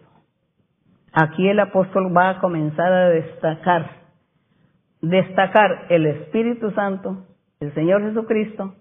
[1.12, 4.03] Aquí el apóstol va a comenzar a destacar
[5.04, 7.26] destacar el Espíritu Santo,
[7.60, 8.74] el Señor Jesucristo,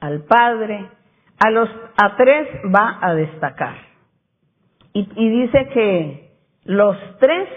[0.00, 0.88] al Padre,
[1.44, 3.74] a los a tres va a destacar.
[4.92, 6.30] Y, y dice que
[6.64, 7.48] los tres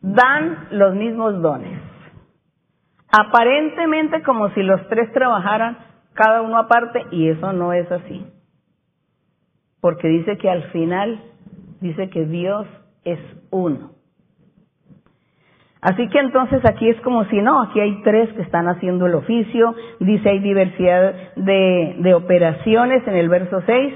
[0.00, 1.78] dan los mismos dones.
[3.10, 5.76] Aparentemente como si los tres trabajaran
[6.14, 8.26] cada uno aparte y eso no es así.
[9.80, 11.22] Porque dice que al final
[11.82, 12.66] dice que Dios
[13.04, 13.93] es uno.
[15.84, 19.14] Así que entonces aquí es como si no, aquí hay tres que están haciendo el
[19.14, 23.94] oficio, dice hay diversidad de, operaciones en el verso 6,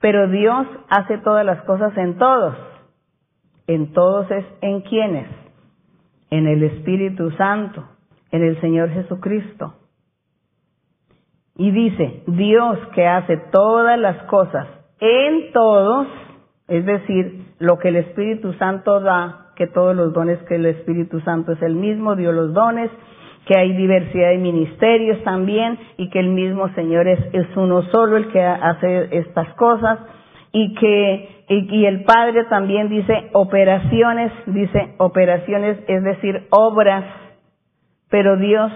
[0.00, 2.56] pero Dios hace todas las cosas en todos.
[3.68, 5.28] En todos es en quienes,
[6.30, 7.84] en el Espíritu Santo
[8.30, 9.74] en el Señor Jesucristo.
[11.56, 14.68] Y dice, Dios que hace todas las cosas
[15.00, 16.06] en todos,
[16.68, 21.20] es decir, lo que el Espíritu Santo da, que todos los dones que el Espíritu
[21.20, 22.90] Santo es el mismo, dio los dones,
[23.44, 28.16] que hay diversidad de ministerios también y que el mismo Señor es, es uno solo
[28.16, 29.98] el que hace estas cosas
[30.52, 37.04] y que y, el Padre también dice operaciones, dice operaciones, es decir, obras
[38.10, 38.70] pero Dios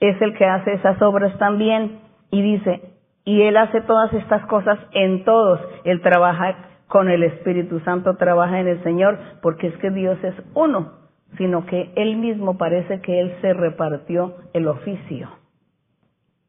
[0.00, 2.82] es el que hace esas obras también y dice,
[3.24, 5.60] y Él hace todas estas cosas en todos.
[5.84, 10.34] Él trabaja con el Espíritu Santo, trabaja en el Señor, porque es que Dios es
[10.54, 10.92] uno,
[11.36, 15.28] sino que Él mismo parece que Él se repartió el oficio.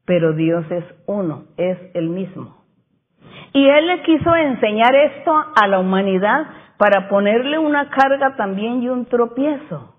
[0.06, 2.56] Pero Dios es uno, es el mismo.
[3.52, 6.46] Y Él le quiso enseñar esto a la humanidad
[6.78, 9.94] para ponerle una carga también y un tropiezo,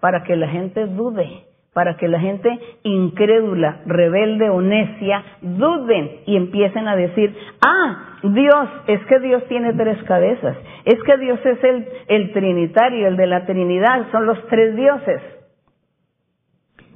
[0.00, 6.36] para que la gente dude para que la gente incrédula, rebelde o necia duden y
[6.36, 11.64] empiecen a decir, ah, Dios, es que Dios tiene tres cabezas, es que Dios es
[11.64, 15.20] el, el Trinitario, el de la Trinidad, son los tres dioses.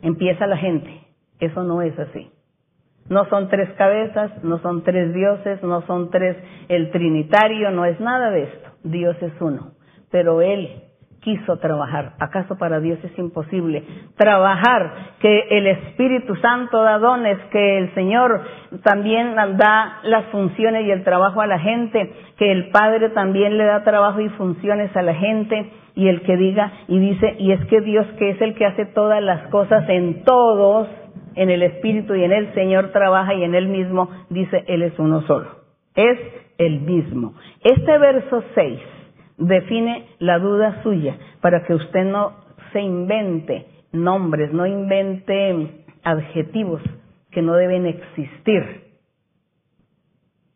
[0.03, 1.01] Empieza la gente,
[1.41, 2.31] eso no es así.
[3.09, 6.37] No son tres cabezas, no son tres dioses, no son tres
[6.69, 8.71] el Trinitario, no es nada de esto.
[8.83, 9.73] Dios es uno.
[10.11, 10.86] Pero Él
[11.27, 12.13] quiso trabajar.
[12.21, 13.83] ¿Acaso para Dios es imposible
[14.17, 14.93] trabajar?
[15.19, 18.43] Que el Espíritu Santo da dones, que el Señor
[18.85, 23.65] también da las funciones y el trabajo a la gente, que el Padre también le
[23.65, 27.65] da trabajo y funciones a la gente y el que diga y dice, y es
[27.67, 30.87] que Dios que es el que hace todas las cosas en todos,
[31.35, 34.97] en el Espíritu y en el Señor trabaja y en Él mismo dice, Él es
[35.01, 35.49] uno solo.
[35.97, 36.21] Es
[36.59, 37.35] el mismo.
[37.65, 38.79] Este verso 6
[39.39, 42.33] define la duda suya para que usted no
[42.73, 46.83] se invente nombres, no invente adjetivos
[47.31, 48.87] que no deben existir.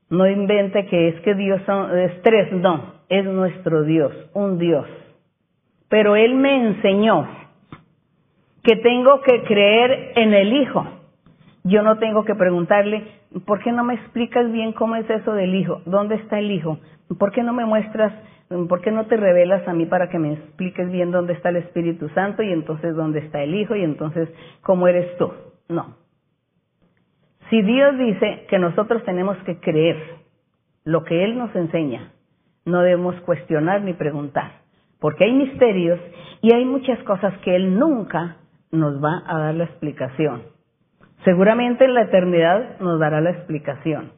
[0.08, 1.60] No invente que es que Dios
[1.94, 4.86] es tres, no, es nuestro Dios, un Dios.
[5.88, 7.28] Pero Él me enseñó
[8.62, 10.84] que tengo que creer en el Hijo.
[11.64, 13.04] Yo no tengo que preguntarle,
[13.46, 15.82] ¿por qué no me explicas bien cómo es eso del Hijo?
[15.86, 16.78] ¿Dónde está el Hijo?
[17.18, 18.12] ¿Por qué no me muestras
[18.50, 21.56] ¿Por qué no te revelas a mí para que me expliques bien dónde está el
[21.56, 24.28] Espíritu Santo y entonces dónde está el Hijo y entonces
[24.62, 25.32] cómo eres tú?
[25.68, 25.94] No.
[27.48, 29.96] Si Dios dice que nosotros tenemos que creer
[30.84, 32.10] lo que Él nos enseña,
[32.64, 34.62] no debemos cuestionar ni preguntar,
[34.98, 36.00] porque hay misterios
[36.42, 38.38] y hay muchas cosas que Él nunca
[38.72, 40.42] nos va a dar la explicación.
[41.24, 44.12] Seguramente en la eternidad nos dará la explicación.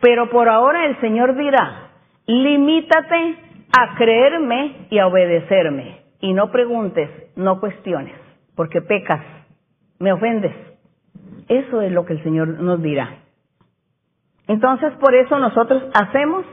[0.00, 1.90] Pero por ahora el Señor dirá,
[2.26, 6.02] limítate a creerme y a obedecerme.
[6.20, 8.14] Y no preguntes, no cuestiones,
[8.56, 9.24] porque pecas,
[9.98, 10.54] me ofendes.
[11.48, 13.18] Eso es lo que el Señor nos dirá.
[14.48, 16.44] Entonces, por eso nosotros hacemos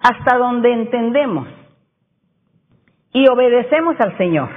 [0.00, 1.48] hasta donde entendemos
[3.12, 4.50] y obedecemos al Señor.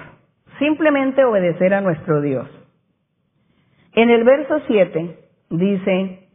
[0.57, 2.47] Simplemente obedecer a nuestro Dios.
[3.93, 5.17] En el verso 7
[5.49, 6.27] dice,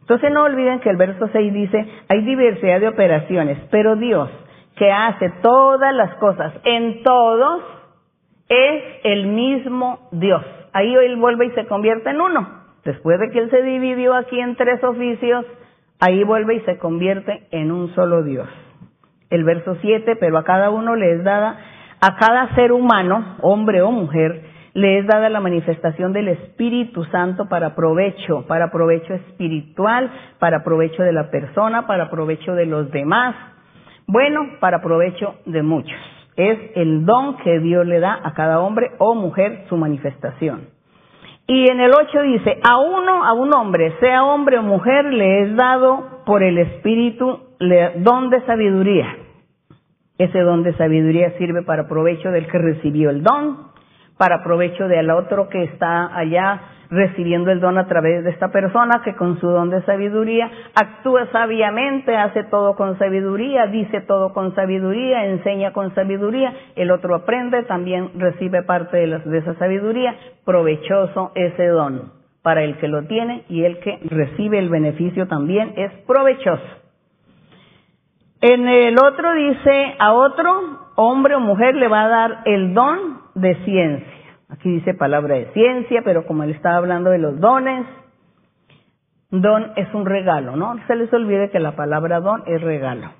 [0.00, 4.30] entonces no olviden que el verso 6 dice, hay diversidad de operaciones, pero Dios
[4.78, 7.62] que hace todas las cosas en todos,
[8.48, 10.44] es el mismo Dios.
[10.72, 12.48] Ahí él vuelve y se convierte en uno.
[12.84, 15.44] Después de que él se dividió aquí en tres oficios,
[16.00, 18.48] ahí vuelve y se convierte en un solo Dios.
[19.30, 21.58] El verso 7, pero a cada uno le es dada,
[22.00, 24.42] a cada ser humano, hombre o mujer,
[24.74, 31.02] le es dada la manifestación del Espíritu Santo para provecho, para provecho espiritual, para provecho
[31.02, 33.34] de la persona, para provecho de los demás,
[34.08, 35.96] bueno para provecho de muchos.
[36.34, 40.70] Es el don que Dios le da a cada hombre o mujer su manifestación.
[41.46, 45.42] Y en el 8 dice, a uno, a un hombre, sea hombre o mujer, le
[45.42, 47.40] es dado por el Espíritu
[47.96, 49.16] don de sabiduría.
[50.18, 53.68] Ese don de sabiduría sirve para provecho del que recibió el don,
[54.18, 56.60] para provecho del otro que está allá
[56.90, 61.26] recibiendo el don a través de esta persona que con su don de sabiduría actúa
[61.32, 67.62] sabiamente, hace todo con sabiduría, dice todo con sabiduría, enseña con sabiduría, el otro aprende,
[67.64, 70.14] también recibe parte de, de esa sabiduría,
[70.44, 72.12] provechoso ese don
[72.42, 76.62] para el que lo tiene y el que recibe el beneficio también es provechoso.
[78.40, 83.20] En el otro dice, a otro hombre o mujer le va a dar el don
[83.34, 84.17] de ciencia.
[84.48, 87.86] Aquí dice palabra de ciencia, pero como él estaba hablando de los dones,
[89.30, 90.74] don es un regalo, ¿no?
[90.86, 93.10] Se les olvide que la palabra don es regalo.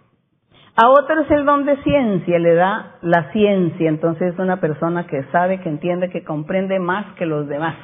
[0.81, 5.07] A otro es el don de ciencia, le da la ciencia, entonces es una persona
[5.07, 7.77] que sabe, que entiende, que comprende más que los demás.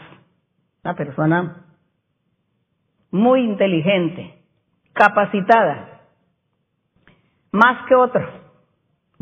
[0.84, 1.66] Una persona
[3.10, 4.34] muy inteligente,
[4.92, 6.02] capacitada,
[7.50, 8.43] más que otro.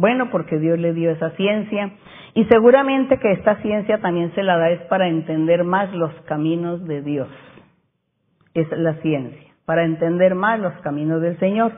[0.02, 1.92] Bueno, porque Dios le dio esa ciencia
[2.34, 6.84] y seguramente que esta ciencia también se la da es para entender más los caminos
[6.88, 7.28] de Dios.
[8.52, 11.70] Es la ciencia, para entender más los caminos del Señor.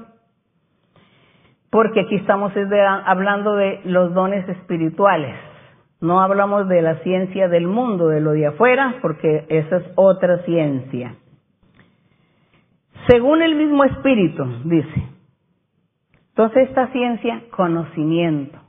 [1.68, 2.50] Porque aquí estamos
[3.04, 5.36] hablando de los dones espirituales.
[6.00, 10.38] No hablamos de la ciencia del mundo, de lo de afuera, porque esa es otra
[10.44, 11.14] ciencia.
[13.06, 15.13] Según el mismo espíritu, dice.
[16.36, 18.64] Entonces esta ciencia, conocimiento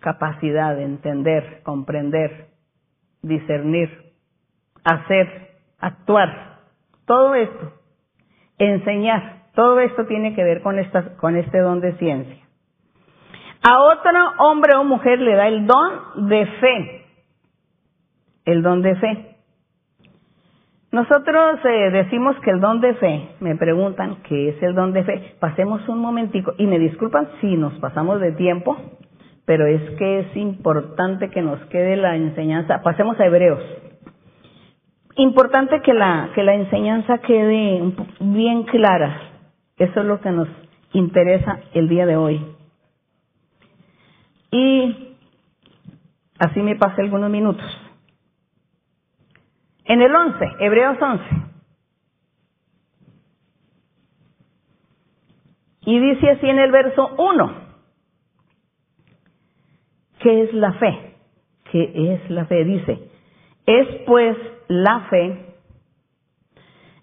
[0.00, 2.48] capacidad de entender, comprender,
[3.22, 4.12] discernir,
[4.82, 6.58] hacer, actuar,
[7.06, 7.72] todo esto,
[8.58, 12.36] enseñar, todo esto tiene que ver con, esta, con este don de ciencia.
[13.62, 17.06] A otro hombre o mujer le da el don de fe,
[18.46, 19.29] el don de fe.
[20.92, 25.04] Nosotros eh, decimos que el don de fe, me preguntan qué es el don de
[25.04, 28.76] fe, pasemos un momentico y me disculpan si nos pasamos de tiempo,
[29.44, 32.82] pero es que es importante que nos quede la enseñanza.
[32.82, 33.62] Pasemos a Hebreos.
[35.14, 39.20] Importante que la, que la enseñanza quede bien clara.
[39.76, 40.48] Eso es lo que nos
[40.92, 42.44] interesa el día de hoy.
[44.50, 45.16] Y
[46.38, 47.64] así me pasé algunos minutos.
[49.90, 51.24] En el 11, Hebreos 11.
[55.80, 57.54] Y dice así en el verso 1.
[60.20, 61.16] ¿Qué es la fe?
[61.72, 62.64] ¿Qué es la fe?
[62.64, 63.00] Dice,
[63.66, 64.36] es pues
[64.68, 65.46] la fe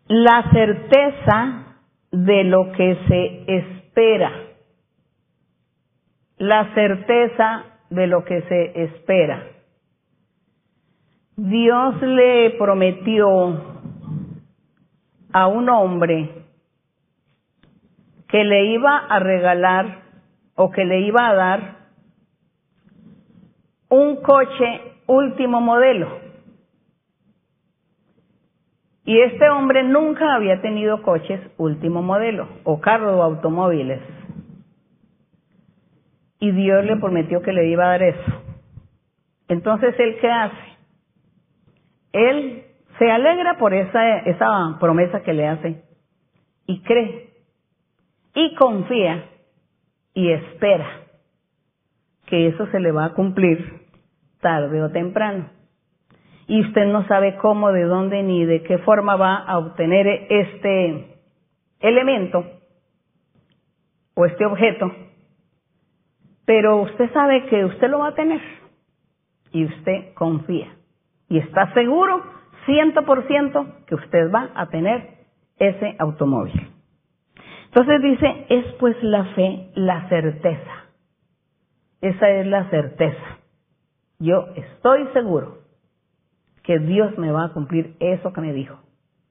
[0.07, 1.79] la certeza
[2.13, 4.31] de lo que se espera.
[6.37, 9.56] La certeza de lo que se espera.
[11.39, 13.61] Dios le prometió
[15.31, 16.31] a un hombre
[18.27, 19.99] que le iba a regalar
[20.55, 21.75] o que le iba a dar
[23.89, 26.07] un coche último modelo.
[29.05, 34.01] Y este hombre nunca había tenido coches último modelo, o carros o automóviles.
[36.39, 38.41] Y Dios le prometió que le iba a dar eso.
[39.49, 40.76] Entonces, ¿él qué hace?
[42.17, 42.63] Él
[42.97, 45.83] se alegra por esa, esa promesa que le hace
[46.65, 47.29] y cree
[48.33, 49.25] y confía
[50.13, 50.87] y espera
[52.25, 53.87] que eso se le va a cumplir
[54.41, 55.49] tarde o temprano.
[56.47, 61.17] Y usted no sabe cómo, de dónde ni de qué forma va a obtener este
[61.79, 62.45] elemento
[64.13, 64.91] o este objeto,
[66.45, 68.41] pero usted sabe que usted lo va a tener
[69.51, 70.76] y usted confía
[71.29, 72.23] y está seguro
[72.65, 75.17] ciento por ciento que usted va a tener
[75.57, 76.69] ese automóvil.
[77.65, 80.85] Entonces dice, es pues la fe, la certeza.
[82.01, 83.39] Esa es la certeza.
[84.19, 85.59] Yo estoy seguro
[86.63, 88.79] que Dios me va a cumplir eso que me dijo.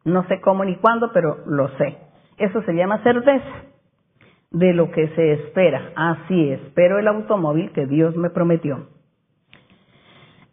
[0.04, 1.98] No sé cómo ni cuándo, pero lo sé.
[2.38, 3.66] Eso se llama certeza
[4.50, 5.92] de lo que se espera.
[5.96, 8.86] Así espero el automóvil que Dios me prometió.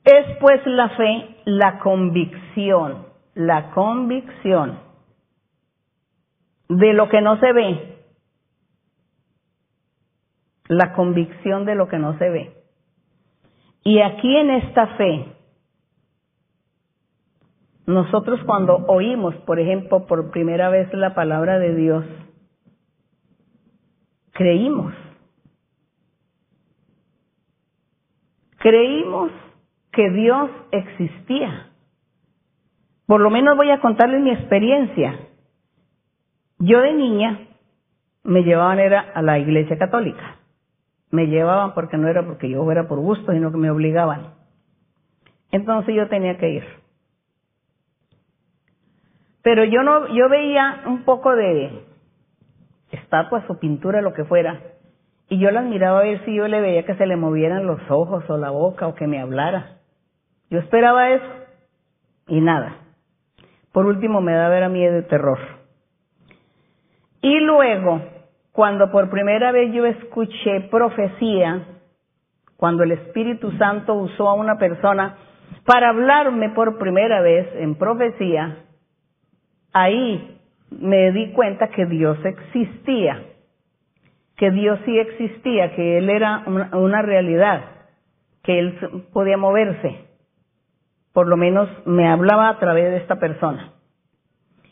[0.04, 4.80] Es pues la fe, la convicción, la convicción
[6.68, 7.98] de lo que no se ve,
[10.68, 12.64] la convicción de lo que no se ve.
[13.86, 15.26] Y aquí en esta fe,
[17.86, 22.06] nosotros cuando oímos, por ejemplo, por primera vez la palabra de Dios,
[24.32, 24.94] creímos.
[28.60, 29.32] Creímos
[29.94, 31.70] que Dios existía.
[33.06, 35.20] Por lo menos voy a contarles mi experiencia.
[36.58, 37.40] Yo de niña
[38.24, 40.38] me llevaban era a la iglesia católica.
[41.12, 44.34] Me llevaban porque no era porque yo fuera por gusto, sino que me obligaban.
[45.52, 46.64] Entonces yo tenía que ir.
[49.44, 51.86] Pero yo no, yo veía un poco de
[52.92, 54.60] estatuas o pintura, lo que fuera,
[55.30, 57.80] y yo las miraba a ver si yo le veía que se le movieran los
[57.90, 59.83] ojos o la boca o que me hablara.
[60.54, 61.26] Yo esperaba eso
[62.28, 62.76] y nada.
[63.72, 65.40] Por último me daba era miedo y terror.
[67.24, 68.00] Y luego,
[68.52, 71.64] cuando por primera vez yo escuché profecía,
[72.56, 75.16] cuando el Espíritu Santo usó a una persona
[75.66, 78.58] para hablarme por primera vez en profecía,
[79.74, 80.38] ahí
[80.70, 83.24] me di cuenta que Dios existía,
[84.38, 87.64] que Dios sí existía, que Él era una, realidad,
[88.44, 90.13] que Él podía moverse.
[91.14, 93.72] Por lo menos me hablaba a través de esta persona.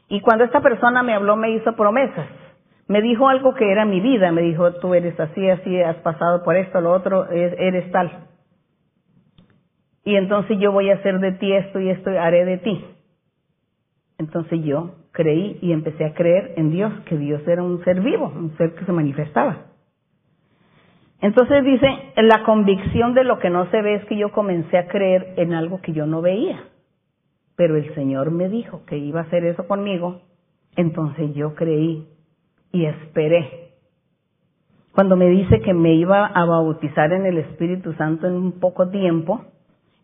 [0.09, 2.27] Y cuando esta persona me habló, me hizo promesas.
[2.87, 4.31] Me dijo algo que era mi vida.
[4.31, 8.27] Me dijo, tú eres así, así, has pasado por esto, lo otro, eres tal.
[10.03, 12.83] Y entonces yo voy a hacer de ti esto y esto haré de ti.
[14.17, 18.31] Entonces yo creí y empecé a creer en Dios, que Dios era un ser vivo,
[18.35, 19.70] un ser que se manifestaba.
[21.21, 24.87] Entonces dice, la convicción de lo que no se ve es que yo comencé a
[24.87, 26.63] creer en algo que yo no veía.
[27.55, 30.21] Pero el Señor me dijo que iba a hacer eso conmigo,
[30.75, 32.07] entonces yo creí
[32.71, 33.69] y esperé.
[34.93, 38.89] Cuando me dice que me iba a bautizar en el Espíritu Santo en un poco
[38.89, 39.45] tiempo,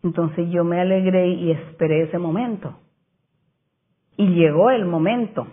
[0.02, 2.78] entonces yo me alegré y esperé ese momento.
[4.16, 5.46] Y llegó el momento.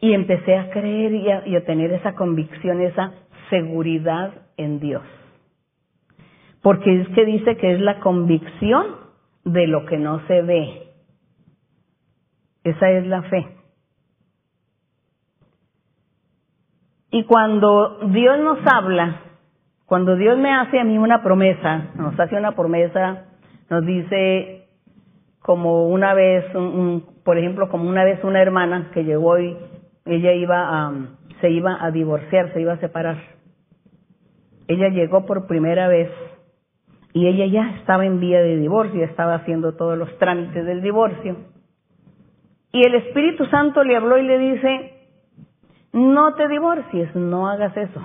[0.00, 3.12] Y empecé a creer y a, tener esa convicción, esa
[3.50, 5.02] seguridad en Dios.
[6.62, 8.86] Porque es que dice que es la convicción
[9.44, 10.82] de lo que no se ve.
[12.64, 13.46] Esa es la fe.
[17.10, 19.20] Y cuando Dios nos habla,
[19.86, 23.26] cuando Dios me hace a mí una promesa, nos hace una promesa,
[23.70, 24.66] nos dice,
[25.38, 26.44] como una vez,
[27.24, 29.56] por ejemplo, como una vez una hermana que llegó y
[30.04, 30.92] ella iba a,
[31.40, 33.35] se iba a divorciar, se iba a separar.
[34.68, 36.10] Ella llegó por primera vez
[37.12, 41.36] y ella ya estaba en vía de divorcio, estaba haciendo todos los trámites del divorcio.
[42.72, 44.92] Y el Espíritu Santo le habló y le dice,
[45.92, 48.00] no te divorcies, no hagas eso,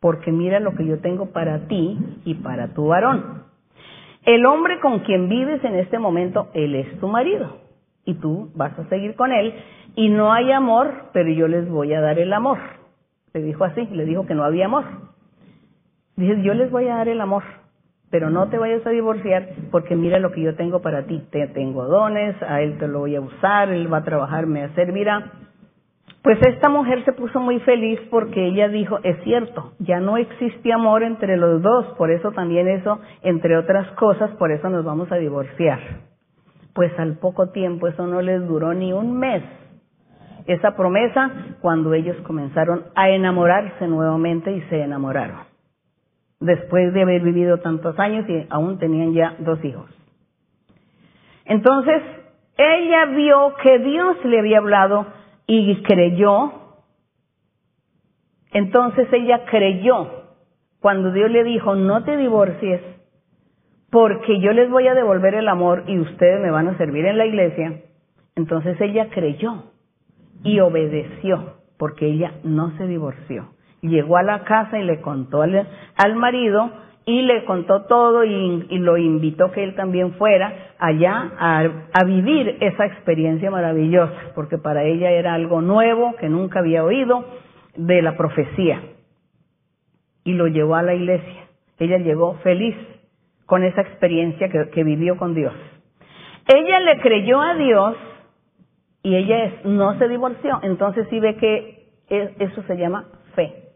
[0.00, 3.42] porque mira lo que yo tengo para ti y para tu varón.
[4.24, 7.58] El hombre con quien vives en este momento, él es tu marido
[8.04, 9.52] y tú vas a seguir con él
[9.94, 12.58] y no hay amor, pero yo les voy a dar el amor.
[13.34, 14.84] Le dijo así, le dijo que no había amor.
[16.18, 17.44] Dice, yo les voy a dar el amor,
[18.10, 21.22] pero no te vayas a divorciar porque mira lo que yo tengo para ti.
[21.30, 24.68] Te tengo dones, a él te lo voy a usar, él va a trabajar, me
[24.70, 25.30] servirá.
[26.24, 30.72] Pues esta mujer se puso muy feliz porque ella dijo, es cierto, ya no existe
[30.72, 35.12] amor entre los dos, por eso también eso, entre otras cosas, por eso nos vamos
[35.12, 35.78] a divorciar.
[36.74, 39.44] Pues al poco tiempo, eso no les duró ni un mes,
[40.46, 45.47] esa promesa, cuando ellos comenzaron a enamorarse nuevamente y se enamoraron.
[46.40, 49.90] Después de haber vivido tantos años y aún tenían ya dos hijos.
[51.44, 52.02] Entonces,
[52.56, 55.06] ella vio que Dios le había hablado
[55.46, 56.52] y creyó,
[58.52, 60.10] entonces ella creyó
[60.80, 62.80] cuando Dios le dijo, no te divorcies,
[63.90, 67.18] porque yo les voy a devolver el amor y ustedes me van a servir en
[67.18, 67.80] la iglesia.
[68.36, 69.72] Entonces ella creyó
[70.44, 73.48] y obedeció, porque ella no se divorció.
[73.80, 76.70] Llegó a la casa y le contó al, marido
[77.04, 82.86] y le contó todo y, lo invitó que él también fuera allá a, vivir esa
[82.86, 87.24] experiencia maravillosa, porque para ella era algo nuevo que nunca había oído
[87.76, 88.82] de la profecía.
[90.24, 91.46] Y lo llevó a la iglesia.
[91.78, 92.74] Ella llegó feliz
[93.46, 95.54] con esa experiencia que, que vivió con Dios.
[96.52, 97.96] Ella le creyó a Dios
[99.04, 100.58] y ella no se divorció.
[100.62, 101.78] Entonces sí ve que
[102.10, 103.04] eso se llama
[103.36, 103.67] fe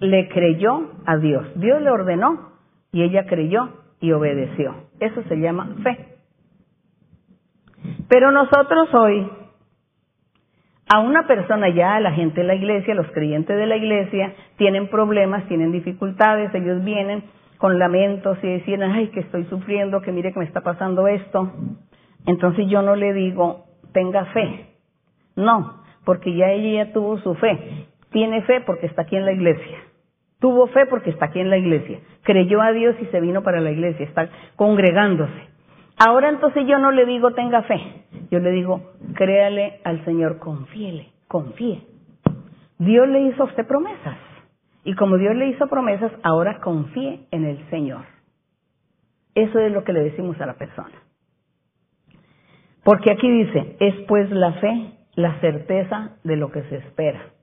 [0.00, 1.46] le creyó a Dios.
[1.56, 2.52] Dios le ordenó
[2.92, 3.68] y ella creyó
[4.00, 4.74] y obedeció.
[5.00, 6.14] Eso se llama fe.
[8.08, 9.28] Pero nosotros hoy,
[10.92, 14.88] a una persona ya, la gente de la iglesia, los creyentes de la iglesia, tienen
[14.88, 17.24] problemas, tienen dificultades, ellos vienen
[17.58, 21.50] con lamentos y deciden, ay, que estoy sufriendo, que mire que me está pasando esto.
[22.26, 24.66] Entonces yo no le digo, tenga fe.
[25.36, 27.88] No, porque ya ella ya tuvo su fe.
[28.14, 29.76] Tiene fe porque está aquí en la iglesia.
[30.38, 31.98] Tuvo fe porque está aquí en la iglesia.
[32.22, 34.06] Creyó a Dios y se vino para la iglesia.
[34.06, 35.32] Está congregándose.
[35.98, 37.80] Ahora entonces yo no le digo tenga fe.
[38.30, 41.82] Yo le digo créale al Señor, confíele, confíe.
[42.78, 44.16] Dios le hizo a usted promesas.
[44.84, 48.04] Y como Dios le hizo promesas, ahora confíe en el Señor.
[49.34, 51.02] Eso es lo que le decimos a la persona.
[52.84, 57.33] Porque aquí dice, es pues la fe, la certeza de lo que se espera.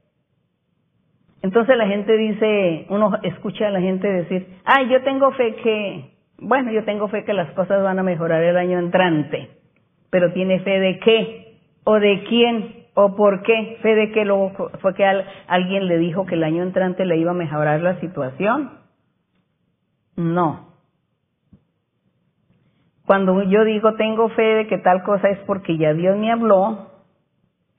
[1.42, 6.12] Entonces la gente dice, uno escucha a la gente decir, ay, yo tengo fe que,
[6.38, 9.50] bueno, yo tengo fe que las cosas van a mejorar el año entrante,
[10.12, 14.52] pero tiene fe de qué, o de quién, o por qué, fe de que luego
[14.82, 15.06] fue que
[15.48, 18.72] alguien le dijo que el año entrante le iba a mejorar la situación.
[20.16, 20.68] No.
[23.08, 26.92] Cuando yo digo tengo fe de que tal cosa es porque ya Dios me habló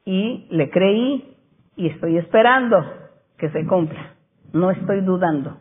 [0.05, 1.37] y le creí
[1.77, 3.02] y estoy esperando
[3.43, 4.15] que se cumpla.
[4.53, 5.57] No estoy dudando.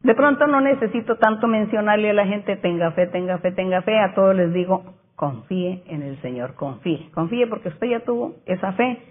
[0.00, 3.98] De pronto no necesito tanto mencionarle a la gente tenga fe, tenga fe, tenga fe.
[3.98, 4.84] A todos les digo
[5.16, 7.10] confíe en el Señor, confíe.
[7.12, 9.02] Confíe porque usted ya tuvo esa fe,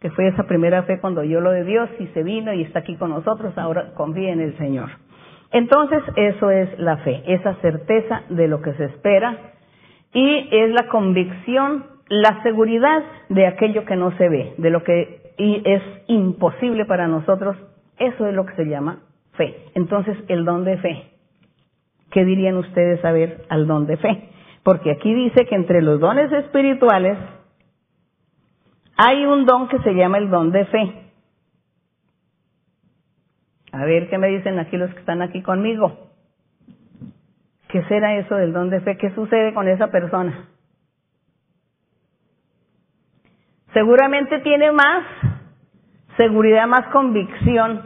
[0.00, 2.78] que fue esa primera fe cuando yo lo de Dios y se vino y está
[2.78, 3.52] aquí con nosotros.
[3.58, 4.88] Ahora confíe en el Señor.
[5.52, 9.36] Entonces, eso es la fe, esa certeza de lo que se espera
[10.14, 15.19] y es la convicción, la seguridad de aquello que no se ve, de lo que
[15.64, 17.56] es imposible para nosotros.
[17.98, 19.00] Eso es lo que se llama
[19.32, 19.56] fe.
[19.74, 21.10] Entonces, el don de fe.
[22.10, 24.28] ¿Qué dirían ustedes a ver al don de fe?
[24.62, 27.16] Porque aquí dice que entre los dones espirituales
[28.96, 30.94] hay un don que se llama el don de fe.
[33.72, 36.10] A ver qué me dicen aquí los que están aquí conmigo.
[37.68, 38.98] ¿Qué será eso del don de fe?
[38.98, 40.48] ¿Qué sucede con esa persona?
[43.72, 45.04] Seguramente tiene más
[46.16, 47.82] seguridad, más convicción.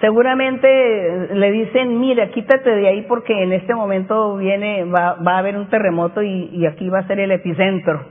[0.00, 5.38] Seguramente le dicen, mira, quítate de ahí porque en este momento viene, va, va a
[5.38, 8.06] haber un terremoto y, aquí va a ser el epicentro.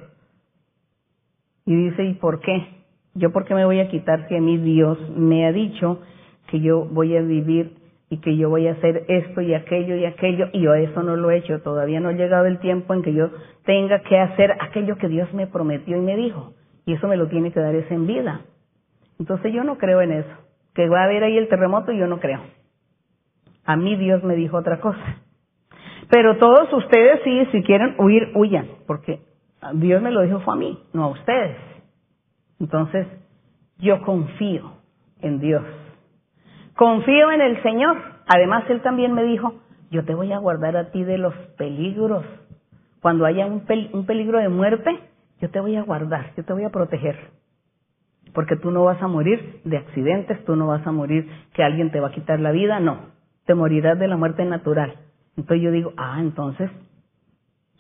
[1.66, 2.68] Y dice, ¿y por qué?
[3.14, 6.02] ¿Yo por qué me voy a quitar si a mí Dios me ha dicho
[6.48, 7.78] que yo voy a vivir
[8.10, 11.16] y que yo voy a hacer esto y aquello y aquello, y yo eso no
[11.16, 13.30] lo he hecho, todavía no ha llegado el tiempo en que yo
[13.64, 16.54] tenga que hacer aquello que Dios me prometió y me dijo,
[16.86, 18.42] y eso me lo tiene que dar esa en vida.
[19.20, 20.36] Entonces yo no creo en eso,
[20.74, 22.42] que va a haber ahí el terremoto, yo no creo.
[23.66, 25.22] A mí Dios me dijo otra cosa.
[26.10, 29.22] Pero todos ustedes sí, si quieren huir, huyan, porque
[29.74, 31.58] Dios me lo dijo fue a mí, no a ustedes.
[32.60, 33.08] Entonces,
[33.78, 34.74] yo confío
[35.22, 35.64] en Dios
[36.76, 37.98] Confío en el Señor.
[38.28, 39.56] Además, Él también me dijo,
[39.92, 42.26] yo te voy a guardar a ti de los peligros.
[43.02, 45.00] Cuando haya un, peligro de muerte,
[45.40, 47.18] yo te voy a guardar, yo te voy a proteger.
[48.36, 51.90] Porque tú no vas a morir de accidentes, tú no vas a morir que alguien
[51.90, 53.14] te va a quitar la vida, no.
[53.46, 54.94] Te morirás de la muerte natural.
[55.38, 56.70] Entonces yo digo, ah, entonces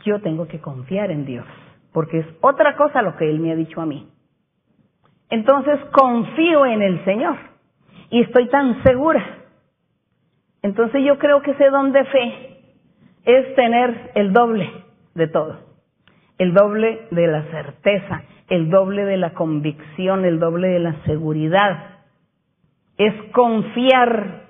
[0.05, 1.45] yo tengo que confiar en Dios,
[1.91, 4.09] porque es otra cosa lo que Él me ha dicho a mí.
[5.29, 7.35] Entonces confío en el Señor
[8.09, 9.23] y estoy tan segura.
[10.61, 12.59] Entonces yo creo que ese don de fe
[13.25, 14.69] es tener el doble
[15.15, 15.59] de todo,
[16.37, 22.01] el doble de la certeza, el doble de la convicción, el doble de la seguridad.
[22.97, 24.43] Es confiar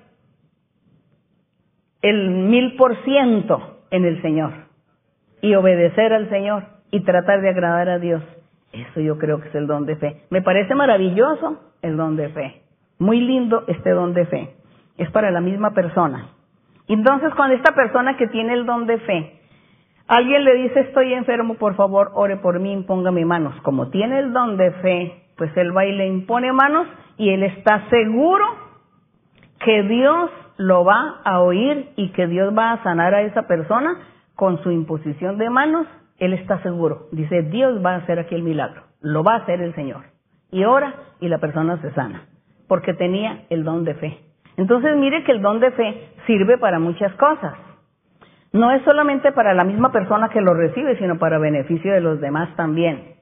[2.02, 4.52] el mil por ciento en el Señor
[5.42, 8.22] y obedecer al Señor y tratar de agradar a Dios.
[8.72, 10.22] Eso yo creo que es el don de fe.
[10.30, 12.62] Me parece maravilloso el don de fe.
[13.00, 14.56] Muy lindo este don de fe.
[14.98, 16.30] Es para la misma persona.
[16.88, 19.35] Entonces, cuando esta persona que tiene el don de fe,
[20.08, 23.56] alguien le dice estoy enfermo, por favor, ore por mí, impóngame manos.
[23.62, 26.88] Como tiene el don de fe, pues él va y le impone manos
[27.18, 28.46] y él está seguro
[29.60, 33.98] que Dios lo va a oír y que Dios va a sanar a esa persona
[34.36, 35.88] con su imposición de manos.
[36.18, 37.08] Él está seguro.
[37.12, 38.84] Dice, Dios va a hacer aquí el milagro.
[39.02, 40.04] Lo va a hacer el Señor.
[40.52, 42.28] Y ora y la persona se sana
[42.68, 44.20] porque tenía el don de fe.
[44.58, 47.54] Entonces mire que el don de fe sirve para muchas cosas.
[48.56, 52.22] No es solamente para la misma persona que lo recibe, sino para beneficio de los
[52.22, 53.16] demás también.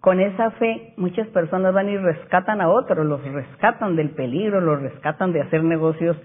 [0.00, 4.82] Con esa fe muchas personas van y rescatan a otros, los rescatan del peligro, los
[4.82, 6.16] rescatan de hacer negocios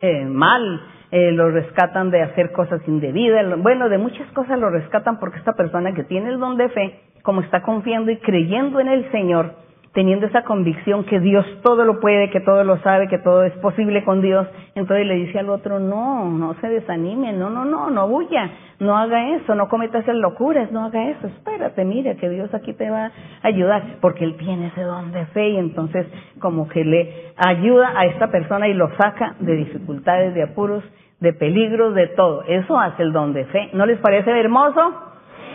[0.00, 0.80] eh, mal,
[1.10, 5.54] eh, los rescatan de hacer cosas indebidas, bueno, de muchas cosas lo rescatan porque esta
[5.54, 9.56] persona que tiene el don de fe, como está confiando y creyendo en el Señor,
[9.92, 13.52] teniendo esa convicción que Dios todo lo puede, que todo lo sabe, que todo es
[13.54, 17.90] posible con Dios, entonces le dice al otro, no, no se desanime, no, no, no,
[17.90, 22.52] no huya, no haga eso, no cometas locuras, no haga eso, espérate, mira que Dios
[22.54, 23.12] aquí te va a
[23.42, 26.06] ayudar, porque Él tiene ese don de fe y entonces
[26.38, 30.84] como que le ayuda a esta persona y lo saca de dificultades, de apuros,
[31.18, 32.44] de peligros, de todo.
[32.44, 33.70] Eso hace el don de fe.
[33.74, 34.80] ¿No les parece hermoso?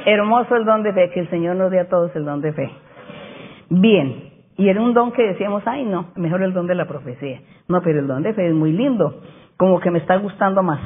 [0.06, 2.54] Hermoso el don de fe, que el Señor nos dé a todos el don de
[2.54, 2.70] fe.
[3.70, 7.42] Bien, y era un don que decíamos, ay no, mejor el don de la profecía.
[7.68, 9.22] No, pero el don de fe es muy lindo,
[9.58, 10.80] como que me está gustando más.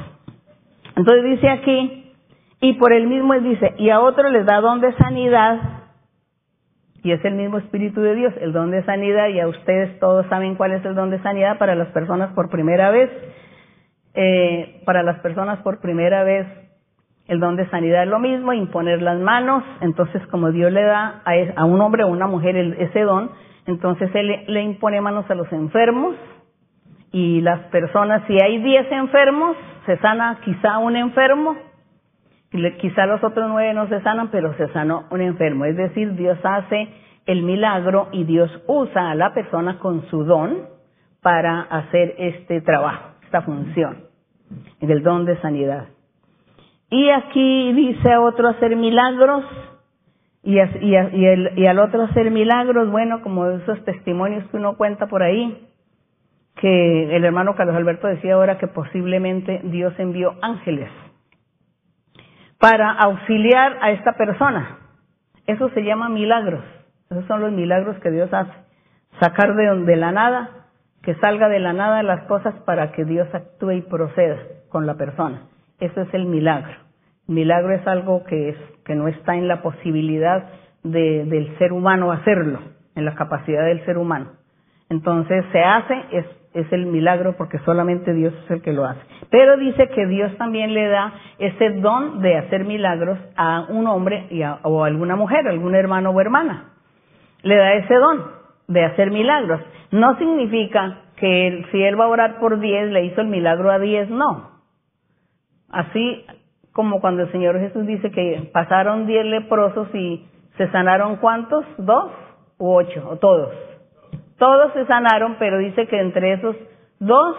[0.96, 2.12] Entonces dice aquí,
[2.60, 5.60] y por el mismo él dice, y a otro les da don de sanidad,
[7.02, 10.26] y es el mismo Espíritu de Dios, el don de sanidad, y a ustedes todos
[10.26, 13.10] saben cuál es el don de sanidad para las personas por primera vez.
[14.12, 16.44] Eh, para las personas por primera vez
[17.30, 21.22] el don de sanidad es lo mismo, imponer las manos, entonces como Dios le da
[21.54, 23.30] a, un hombre o una mujer ese don,
[23.66, 26.16] entonces Él le, impone manos a los enfermos
[27.12, 29.56] y las personas, si hay 10 enfermos,
[29.86, 31.56] se sana quizá un enfermo,
[32.80, 35.66] quizá los otros nueve no se sanan, pero se sanó un enfermo.
[35.66, 36.88] Es decir, Dios hace
[37.26, 40.66] el milagro y Dios usa a la persona con su don
[41.22, 43.98] para hacer este trabajo, esta función,
[44.80, 45.86] el don de sanidad.
[46.90, 49.44] Y aquí dice a otro hacer milagros
[50.42, 55.22] y, el, y al otro hacer milagros, bueno, como esos testimonios que uno cuenta por
[55.22, 55.68] ahí,
[56.56, 60.90] que el hermano Carlos Alberto decía ahora que posiblemente Dios envió ángeles
[62.58, 64.78] para auxiliar a esta persona.
[65.46, 66.62] Eso se llama milagros.
[67.08, 68.52] Esos son los milagros que Dios hace.
[69.20, 70.66] Sacar de la nada,
[71.02, 74.36] que salga de la nada las cosas para que Dios actúe y proceda
[74.68, 75.49] con la persona.
[75.80, 76.74] Eso es el milagro.
[77.26, 80.48] Milagro es algo que, es, que no está en la posibilidad
[80.82, 82.60] de, del ser humano hacerlo,
[82.94, 84.32] en la capacidad del ser humano.
[84.88, 89.00] Entonces se hace, es, es el milagro porque solamente Dios es el que lo hace.
[89.30, 94.26] Pero dice que Dios también le da ese don de hacer milagros a un hombre
[94.30, 96.72] y a, o a alguna mujer, algún hermano o hermana.
[97.42, 98.24] Le da ese don
[98.66, 99.60] de hacer milagros.
[99.92, 103.78] No significa que si él va a orar por diez, le hizo el milagro a
[103.78, 104.49] diez, no.
[105.70, 106.24] Así
[106.72, 112.10] como cuando el Señor Jesús dice que pasaron diez leprosos y se sanaron cuántos, dos
[112.58, 113.52] u ocho, o todos.
[114.38, 116.56] Todos se sanaron, pero dice que entre esos
[116.98, 117.36] dos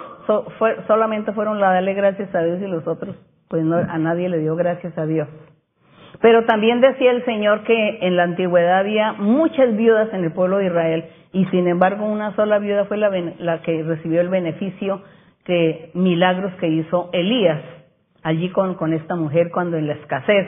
[0.87, 3.15] solamente fueron la darle gracias a Dios y los otros,
[3.47, 5.27] pues no, a nadie le dio gracias a Dios.
[6.21, 10.57] Pero también decía el Señor que en la antigüedad había muchas viudas en el pueblo
[10.57, 13.09] de Israel y sin embargo una sola viuda fue la,
[13.39, 15.01] la que recibió el beneficio
[15.45, 17.61] que milagros que hizo Elías
[18.23, 20.47] allí con, con esta mujer cuando en la escasez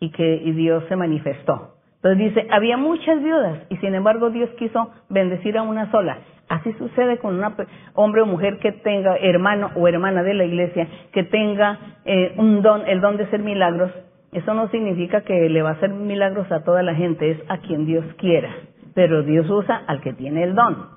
[0.00, 1.74] y que y Dios se manifestó.
[1.96, 6.18] Entonces dice, había muchas viudas y sin embargo Dios quiso bendecir a una sola.
[6.50, 7.54] Así sucede con un
[7.94, 12.60] hombre o mujer que tenga hermano o hermana de la iglesia, que tenga eh, un
[12.60, 13.90] don, el don de hacer milagros.
[14.32, 17.58] Eso no significa que le va a hacer milagros a toda la gente, es a
[17.58, 18.54] quien Dios quiera.
[18.94, 20.88] Pero Dios usa al que tiene el don.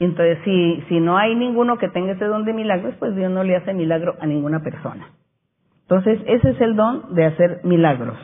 [0.00, 3.44] Entonces, si, si no hay ninguno que tenga ese don de milagros, pues Dios no
[3.44, 5.08] le hace milagro a ninguna persona.
[5.84, 8.16] Entonces, ese es el don de hacer milagros.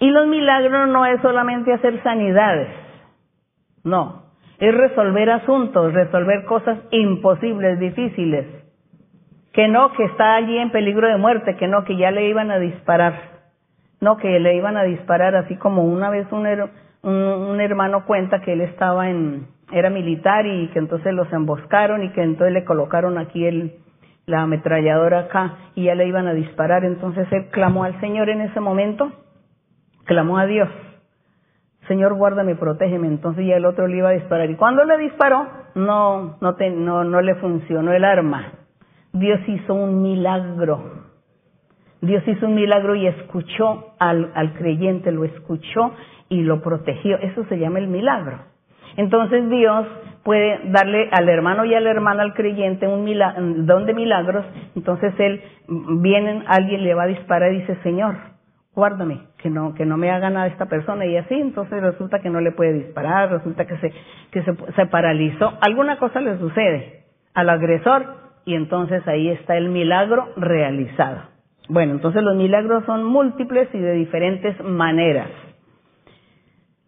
[0.00, 2.68] Y los milagros no es solamente hacer sanidades,
[3.82, 4.22] no,
[4.60, 8.46] es resolver asuntos, resolver cosas imposibles, difíciles,
[9.52, 12.52] que no, que está allí en peligro de muerte, que no, que ya le iban
[12.52, 13.14] a disparar,
[14.00, 16.46] no, que le iban a disparar, así como una vez un,
[17.02, 22.10] un hermano cuenta que él estaba en, era militar y que entonces los emboscaron y
[22.10, 23.74] que entonces le colocaron aquí el,
[24.28, 26.84] la ametralladora acá y ya le iban a disparar.
[26.84, 29.10] Entonces él clamó al Señor en ese momento,
[30.04, 30.68] clamó a Dios.
[31.88, 33.08] Señor, guárdame, protégeme.
[33.08, 34.50] Entonces ya el otro le iba a disparar.
[34.50, 38.52] Y cuando le disparó, no, no, no, no le funcionó el arma.
[39.14, 41.06] Dios hizo un milagro.
[42.02, 45.92] Dios hizo un milagro y escuchó al, al creyente, lo escuchó
[46.28, 47.16] y lo protegió.
[47.16, 48.40] Eso se llama el milagro.
[48.98, 49.86] Entonces Dios
[50.28, 54.44] puede darle al hermano y a la hermana, al creyente, un don de milagros,
[54.76, 55.40] entonces él,
[56.02, 58.14] viene, alguien le va a disparar y dice, Señor,
[58.74, 62.28] guárdame, que no, que no me haga nada esta persona, y así, entonces resulta que
[62.28, 63.90] no le puede disparar, resulta que se,
[64.30, 68.04] que se, se paralizó, alguna cosa le sucede al agresor,
[68.44, 71.22] y entonces ahí está el milagro realizado.
[71.70, 75.28] Bueno, entonces los milagros son múltiples y de diferentes maneras.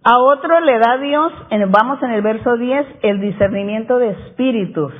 [0.03, 1.30] A otro le da Dios,
[1.68, 4.94] vamos en el verso 10, el discernimiento de espíritus.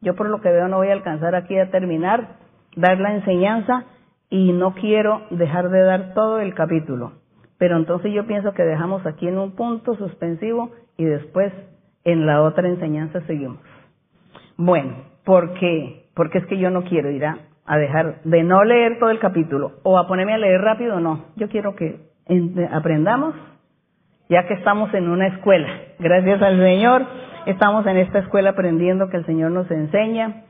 [0.00, 2.36] Yo por lo que veo no voy a alcanzar aquí a terminar,
[2.74, 3.84] dar la enseñanza
[4.28, 7.12] y no quiero dejar de dar todo el capítulo.
[7.56, 11.52] Pero entonces yo pienso que dejamos aquí en un punto suspensivo y después
[12.02, 13.60] en la otra enseñanza seguimos.
[14.56, 16.06] Bueno, ¿por qué?
[16.16, 19.20] Porque es que yo no quiero ir a, a dejar de no leer todo el
[19.20, 21.26] capítulo o a ponerme a leer rápido, no.
[21.36, 22.10] Yo quiero que
[22.72, 23.36] aprendamos
[24.30, 25.68] ya que estamos en una escuela.
[25.98, 27.04] Gracias al Señor,
[27.46, 30.44] estamos en esta escuela aprendiendo que el Señor nos enseña.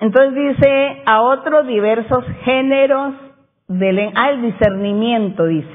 [0.00, 3.12] Entonces dice, a otros diversos géneros
[3.68, 5.68] de ah, el discernimiento dice.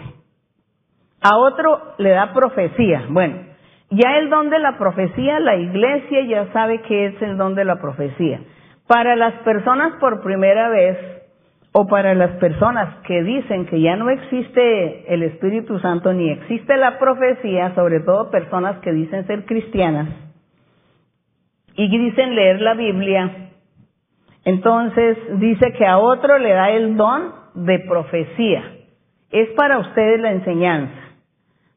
[1.21, 3.05] A otro le da profecía.
[3.09, 3.35] Bueno,
[3.91, 7.63] ya el don de la profecía, la iglesia ya sabe que es el don de
[7.63, 8.41] la profecía.
[8.87, 10.97] Para las personas por primera vez,
[11.77, 16.77] o para las personas que dicen que ya no existe el Espíritu Santo ni existe
[16.77, 20.07] la profecía, sobre todo personas que dicen ser cristianas
[21.75, 23.49] y dicen leer la Biblia,
[24.45, 28.63] entonces dice que a otro le da el don de profecía.
[29.29, 30.95] Es para ustedes la enseñanza.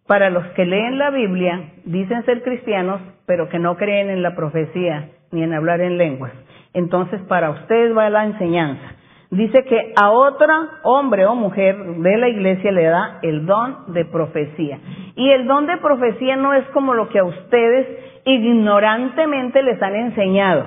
[0.07, 4.37] Para los que leen la Biblia, dicen ser cristianos, pero que no creen en la
[4.37, 6.33] profecía ni en hablar en lenguas.
[6.73, 8.95] Entonces para ustedes va la enseñanza
[9.31, 10.53] dice que a otro
[10.85, 14.79] hombre o mujer de la iglesia le da el don de profecía.
[15.17, 17.87] Y el don de profecía no es como lo que a ustedes
[18.25, 20.65] ignorantemente les han enseñado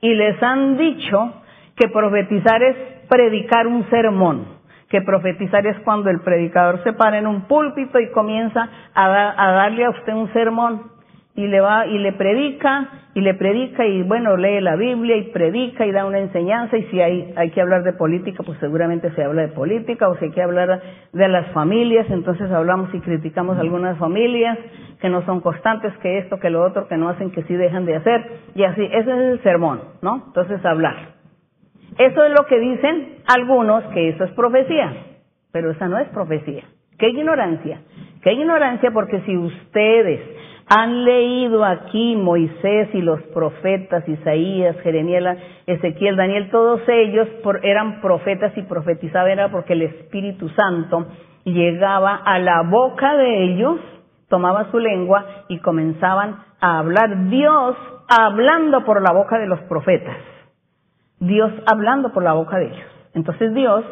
[0.00, 1.32] y les han dicho
[1.76, 2.76] que profetizar es
[3.08, 4.46] predicar un sermón,
[4.88, 9.04] que profetizar es cuando el predicador se para en un púlpito y comienza a,
[9.36, 10.91] a darle a usted un sermón
[11.34, 15.30] y le va y le predica y le predica y bueno lee la Biblia y
[15.32, 19.10] predica y da una enseñanza y si hay hay que hablar de política pues seguramente
[19.12, 23.00] se habla de política o si hay que hablar de las familias entonces hablamos y
[23.00, 24.58] criticamos algunas familias
[25.00, 27.86] que no son constantes que esto que lo otro que no hacen que sí dejan
[27.86, 31.12] de hacer y así ese es el sermón no entonces hablar.
[31.98, 34.92] Eso es lo que dicen algunos que eso es profecía
[35.50, 36.64] pero esa no es profecía.
[36.98, 37.80] Qué ignorancia
[38.22, 40.20] qué ignorancia porque si ustedes
[40.68, 47.28] han leído aquí Moisés y los profetas, Isaías, Jeremías, Ezequiel, Daniel, todos ellos
[47.62, 51.06] eran profetas y profetizaban era porque el Espíritu Santo
[51.44, 53.78] llegaba a la boca de ellos,
[54.28, 57.28] tomaba su lengua y comenzaban a hablar.
[57.28, 57.76] Dios
[58.08, 60.16] hablando por la boca de los profetas.
[61.18, 62.86] Dios hablando por la boca de ellos.
[63.14, 63.84] Entonces Dios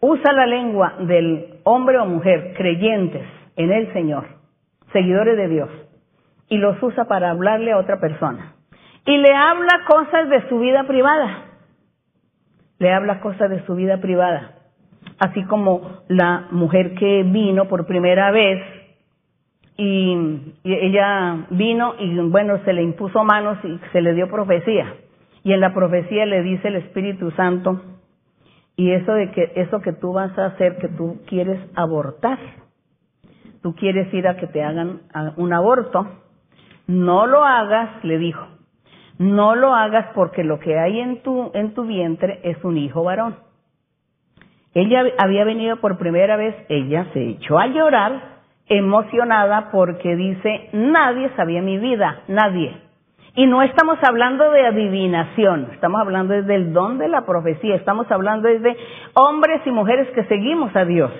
[0.00, 3.26] usa la lengua del hombre o mujer creyentes
[3.56, 4.24] en el Señor,
[4.92, 5.70] seguidores de Dios,
[6.48, 8.54] y los usa para hablarle a otra persona.
[9.06, 11.46] Y le habla cosas de su vida privada.
[12.78, 14.52] Le habla cosas de su vida privada.
[15.18, 18.62] Así como la mujer que vino por primera vez
[19.76, 24.94] y, ella vino y bueno, se le impuso manos y se le dio profecía.
[25.42, 27.82] Y en la profecía le dice el Espíritu Santo,
[28.76, 32.38] y eso de que eso que tú vas a hacer, que tú quieres abortar,
[33.62, 35.02] tú quieres ir a que te hagan
[35.36, 36.08] un aborto,
[36.86, 38.46] no lo hagas, le dijo.
[39.18, 43.04] No lo hagas porque lo que hay en tu, en tu vientre es un hijo
[43.04, 43.36] varón.
[44.74, 48.34] Ella había venido por primera vez, ella se echó a llorar,
[48.66, 52.76] emocionada porque dice, nadie sabía mi vida, nadie.
[53.36, 58.48] Y no estamos hablando de adivinación, estamos hablando del don de la profecía, estamos hablando
[58.48, 58.76] de
[59.14, 61.12] hombres y mujeres que seguimos a Dios.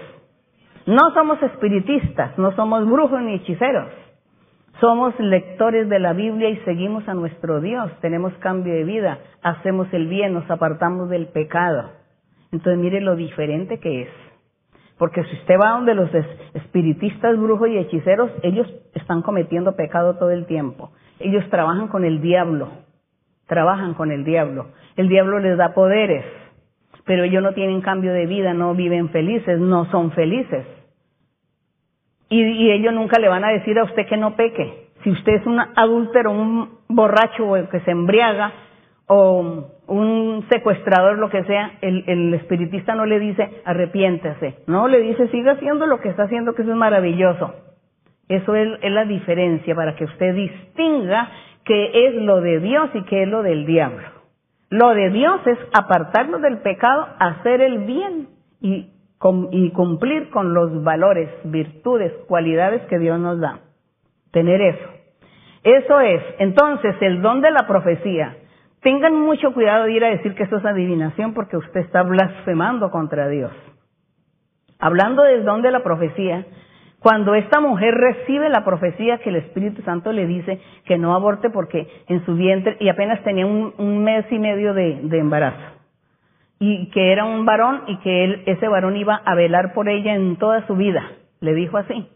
[0.87, 4.04] No somos espiritistas, no somos brujos ni hechiceros.
[4.81, 9.87] Somos lectores de la Biblia y seguimos a nuestro Dios, tenemos cambio de vida, hacemos
[9.93, 11.91] el bien, nos apartamos del pecado.
[12.51, 14.09] Entonces mire lo diferente que es.
[14.99, 16.11] Porque si usted va donde los
[16.55, 20.93] espiritistas, brujos y hechiceros, ellos están cometiendo pecado todo el tiempo.
[21.19, 22.69] Ellos trabajan con el diablo,
[23.47, 24.69] trabajan con el diablo.
[24.97, 26.25] El diablo les da poderes,
[27.05, 30.67] pero ellos no tienen cambio de vida, no viven felices, no son felices.
[32.29, 34.89] Y, ellos nunca le van a decir a usted que no peque.
[35.03, 38.53] Si usted es un adúltero, un borracho que se embriaga
[39.07, 44.63] o un secuestrador, lo que sea, el, espiritista no le dice arrepiéntese.
[44.67, 47.55] No, le dice siga haciendo lo que está haciendo, que eso es maravilloso.
[48.29, 51.29] Eso es, es la diferencia para que usted distinga
[51.65, 54.09] qué es lo de Dios y qué es lo del diablo.
[54.71, 58.29] Lo de Dios es apartarnos del pecado, hacer el bien
[58.61, 58.94] y
[59.53, 63.61] y cumplir con los valores, virtudes, cualidades que Dios nos da.
[64.33, 64.89] Tener eso.
[65.63, 68.37] Eso es, entonces, el don de la profecía.
[68.83, 72.91] Tengan mucho cuidado de ir a decir que eso es adivinación porque usted está blasfemando
[72.91, 73.51] contra Dios.
[74.79, 76.45] Hablando del don de la profecía,
[76.99, 81.49] cuando esta mujer recibe la profecía que el Espíritu Santo le dice que no aborte
[81.49, 85.74] porque en su vientre y apenas tenía un, mes y medio de embarazo
[86.67, 90.15] y que era un varón y que él, ese varón iba a velar por ella
[90.15, 91.03] en toda su vida.
[91.41, 92.09] Le dijo así.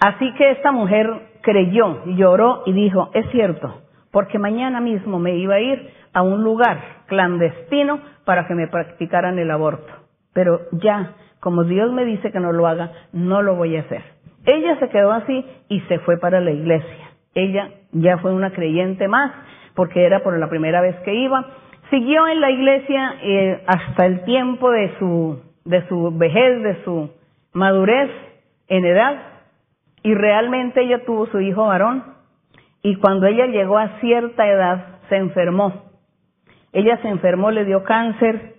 [0.00, 1.10] Así que esta mujer
[1.42, 6.42] creyó, lloró y dijo, es cierto, porque mañana mismo me iba a ir a un
[6.44, 9.92] lugar clandestino para que me practicaran el aborto.
[10.32, 14.02] Pero ya, como Dios me dice que no lo haga, no lo voy a hacer.
[14.46, 17.10] Ella se quedó así y se fue para la iglesia.
[17.34, 19.30] Ella ya fue una creyente más,
[19.74, 21.44] porque era por la primera vez que iba,
[21.90, 27.10] Siguió en la iglesia eh, hasta el tiempo de su, de su vejez, de su
[27.52, 28.10] madurez
[28.68, 29.22] en edad,
[30.02, 32.04] y realmente ella tuvo su hijo varón,
[32.82, 35.84] y cuando ella llegó a cierta edad se enfermó.
[36.72, 38.56] Ella se enfermó, le dio cáncer,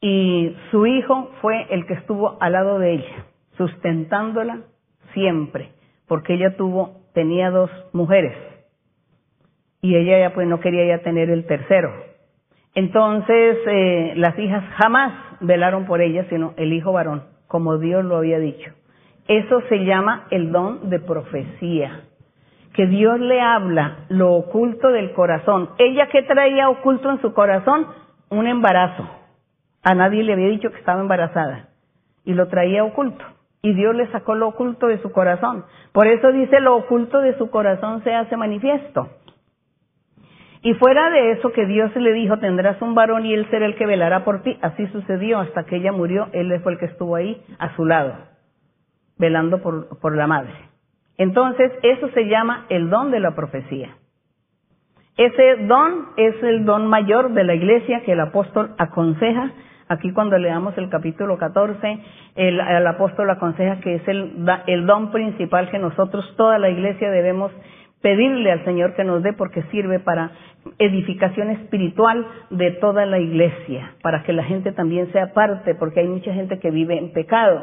[0.00, 3.26] y su hijo fue el que estuvo al lado de ella,
[3.56, 4.60] sustentándola
[5.12, 5.72] siempre,
[6.06, 8.36] porque ella tuvo, tenía dos mujeres
[9.80, 11.92] y ella ya pues no quería ya tener el tercero.
[12.74, 18.16] Entonces eh, las hijas jamás velaron por ella, sino el hijo varón, como Dios lo
[18.16, 18.72] había dicho.
[19.26, 22.02] Eso se llama el don de profecía,
[22.72, 25.70] que Dios le habla lo oculto del corazón.
[25.78, 27.86] Ella que traía oculto en su corazón
[28.30, 29.08] un embarazo.
[29.82, 31.68] A nadie le había dicho que estaba embarazada
[32.24, 33.24] y lo traía oculto.
[33.62, 35.64] Y Dios le sacó lo oculto de su corazón.
[35.92, 39.08] Por eso dice, lo oculto de su corazón se hace manifiesto.
[40.62, 43.76] Y fuera de eso que Dios le dijo, tendrás un varón y él será el
[43.76, 44.58] que velará por ti.
[44.60, 48.14] Así sucedió hasta que ella murió, él fue el que estuvo ahí a su lado,
[49.18, 50.52] velando por, la madre.
[51.16, 53.96] Entonces, eso se llama el don de la profecía.
[55.16, 59.52] Ese don es el don mayor de la iglesia que el apóstol aconseja.
[59.88, 61.98] Aquí cuando leamos el capítulo 14,
[62.36, 67.10] el, el apóstol aconseja que es el, el don principal que nosotros, toda la iglesia,
[67.10, 67.52] debemos
[68.02, 70.30] pedirle al Señor que nos dé porque sirve para
[70.78, 76.08] edificación espiritual de toda la iglesia, para que la gente también sea parte, porque hay
[76.08, 77.62] mucha gente que vive en pecado.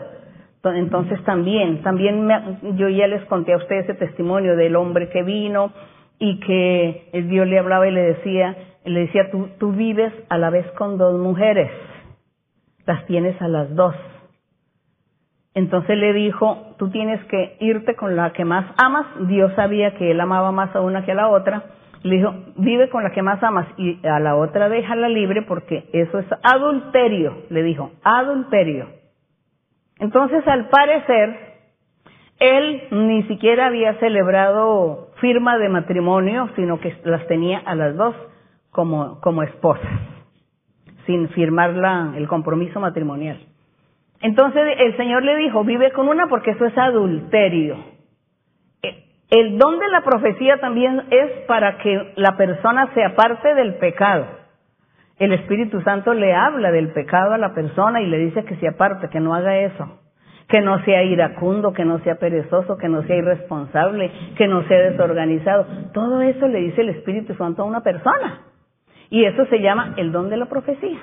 [0.64, 2.28] Entonces también, también
[2.76, 5.72] yo ya les conté a ustedes ese testimonio del hombre que vino
[6.18, 10.50] y que Dios le hablaba y le decía, le decía, tú, tú vives a la
[10.50, 11.70] vez con dos mujeres,
[12.88, 13.96] las tienes a las dos
[15.56, 19.06] entonces le dijo, tú tienes que irte con la que más amas.
[19.22, 21.64] Dios sabía que él amaba más a una que a la otra.
[22.04, 25.90] Le dijo, vive con la que más amas y a la otra déjala libre porque
[25.94, 28.90] eso es adulterio, le dijo, adulterio.
[29.98, 31.40] Entonces, al parecer,
[32.40, 38.14] él ni siquiera había celebrado firma de matrimonio, sino que las tenía a las dos
[38.72, 40.02] como, como esposas,
[41.06, 43.55] sin firmar la, el compromiso matrimonial.
[44.26, 47.78] Entonces el Señor le dijo, vive con una porque eso es adulterio.
[48.82, 53.76] Eh, el don de la profecía también es para que la persona se aparte del
[53.76, 54.26] pecado.
[55.20, 58.68] El Espíritu Santo le habla del pecado a la persona y le dice que se
[58.68, 60.00] aparte, que no haga eso,
[60.48, 64.90] que no sea iracundo, que no sea perezoso, que no sea irresponsable, que no sea
[64.90, 65.68] desorganizado.
[65.94, 68.42] Todo eso le dice el Espíritu Santo a una persona.
[69.12, 70.98] Y eso se llama el don de la profecía.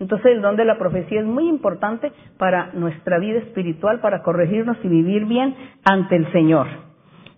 [0.00, 4.76] Entonces el don de la profecía es muy importante para nuestra vida espiritual, para corregirnos
[4.82, 6.66] y vivir bien ante el Señor.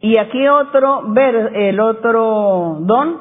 [0.01, 3.19] Y aquí otro, ver el otro don,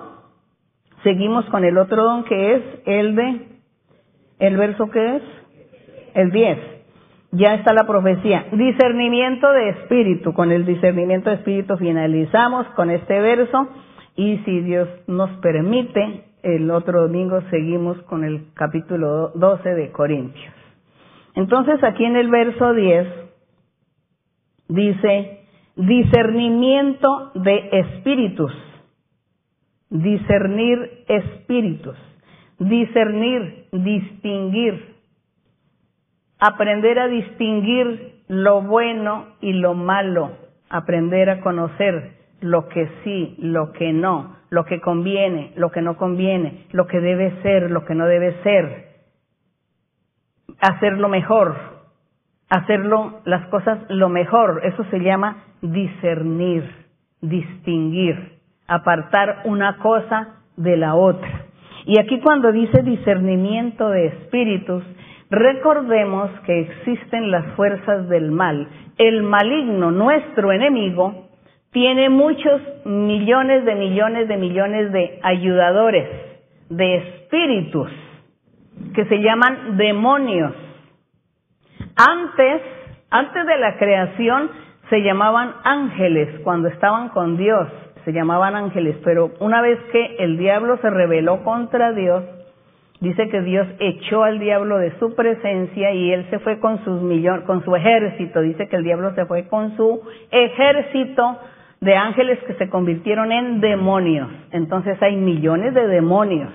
[1.04, 3.48] seguimos con el otro don que es el de,
[4.40, 5.24] el verso que es,
[6.14, 6.58] el 10.
[7.32, 8.48] Ya está la profecía.
[8.52, 10.34] Discernimiento de espíritu.
[10.34, 13.68] Con el discernimiento de espíritu finalizamos con este verso
[14.16, 20.54] y si Dios nos permite, el otro domingo seguimos con el capítulo 12 de Corintios.
[21.36, 23.08] Entonces aquí en el verso 10
[24.70, 25.40] dice
[25.76, 28.54] discernimiento de espíritus,
[29.90, 31.98] discernir espíritus,
[32.60, 34.96] discernir, distinguir,
[36.40, 40.32] aprender a distinguir lo bueno y lo malo,
[40.70, 45.98] aprender a conocer lo que sí, lo que no, lo que conviene, lo que no
[45.98, 48.90] conviene, lo que debe ser, lo que no debe ser,
[50.60, 51.56] hacerlo mejor,
[52.50, 56.64] hacerlo las cosas lo mejor, eso se llama discernir,
[57.22, 61.46] distinguir, apartar una cosa de la otra.
[61.86, 64.84] Y aquí cuando dice discernimiento de espíritus,
[65.30, 68.68] recordemos que existen las fuerzas del mal.
[68.98, 71.29] El maligno, nuestro enemigo,
[71.72, 76.08] tiene muchos millones de millones de millones de ayudadores,
[76.70, 77.92] de espíritus,
[78.96, 80.54] que se llaman demonios.
[81.96, 82.62] Antes,
[83.12, 84.50] antes de la creación,
[84.90, 87.68] se llamaban ángeles, cuando estaban con Dios,
[88.04, 92.24] se llamaban ángeles, pero una vez que el diablo se rebeló contra Dios,
[93.00, 97.02] dice que Dios echó al diablo de su presencia y él se fue con sus
[97.04, 100.02] millón, con su ejército, dice que el diablo se fue con su
[100.32, 101.38] ejército
[101.82, 104.30] de ángeles que se convirtieron en demonios.
[104.52, 106.52] Entonces hay millones de demonios.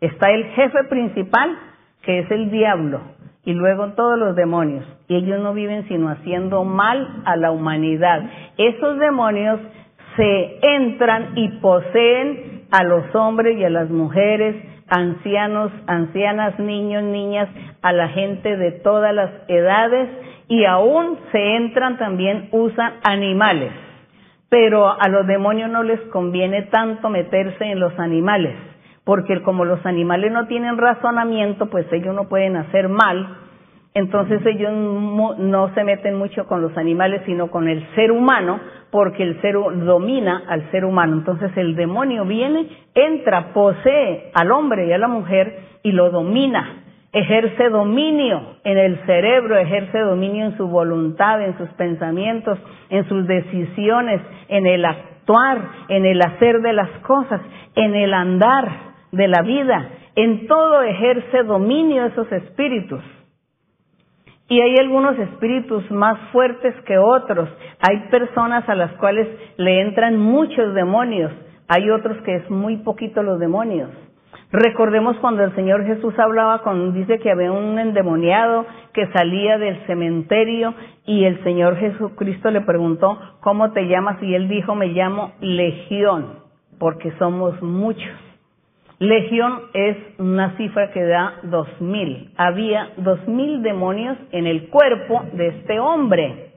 [0.00, 1.56] Está el jefe principal,
[2.02, 3.00] que es el diablo,
[3.44, 4.84] y luego todos los demonios.
[5.08, 8.22] Y ellos no viven sino haciendo mal a la humanidad.
[8.58, 9.60] Esos demonios
[10.16, 14.56] se entran y poseen a los hombres y a las mujeres,
[14.88, 17.48] ancianos, ancianas, niños, niñas,
[17.80, 20.08] a la gente de todas las edades
[20.48, 23.72] y aún se entran también, usan animales
[24.52, 28.54] pero a los demonios no les conviene tanto meterse en los animales,
[29.02, 33.34] porque como los animales no tienen razonamiento, pues ellos no pueden hacer mal,
[33.94, 34.70] entonces ellos
[35.38, 39.54] no se meten mucho con los animales, sino con el ser humano, porque el ser
[39.54, 41.14] domina al ser humano.
[41.14, 46.81] Entonces el demonio viene, entra, posee al hombre y a la mujer y lo domina.
[47.12, 52.58] Ejerce dominio en el cerebro, ejerce dominio en su voluntad, en sus pensamientos,
[52.88, 55.58] en sus decisiones, en el actuar,
[55.88, 57.42] en el hacer de las cosas,
[57.74, 58.66] en el andar
[59.12, 59.90] de la vida.
[60.16, 63.02] En todo ejerce dominio esos espíritus.
[64.48, 67.48] Y hay algunos espíritus más fuertes que otros.
[67.80, 71.30] Hay personas a las cuales le entran muchos demonios.
[71.68, 73.90] Hay otros que es muy poquito los demonios.
[74.52, 79.78] Recordemos cuando el Señor Jesús hablaba con, dice que había un endemoniado que salía del
[79.86, 80.74] cementerio
[81.06, 84.22] y el Señor Jesucristo le preguntó, ¿cómo te llamas?
[84.22, 86.40] Y él dijo, me llamo Legión,
[86.78, 88.12] porque somos muchos.
[88.98, 92.30] Legión es una cifra que da dos mil.
[92.36, 96.52] Había dos mil demonios en el cuerpo de este hombre.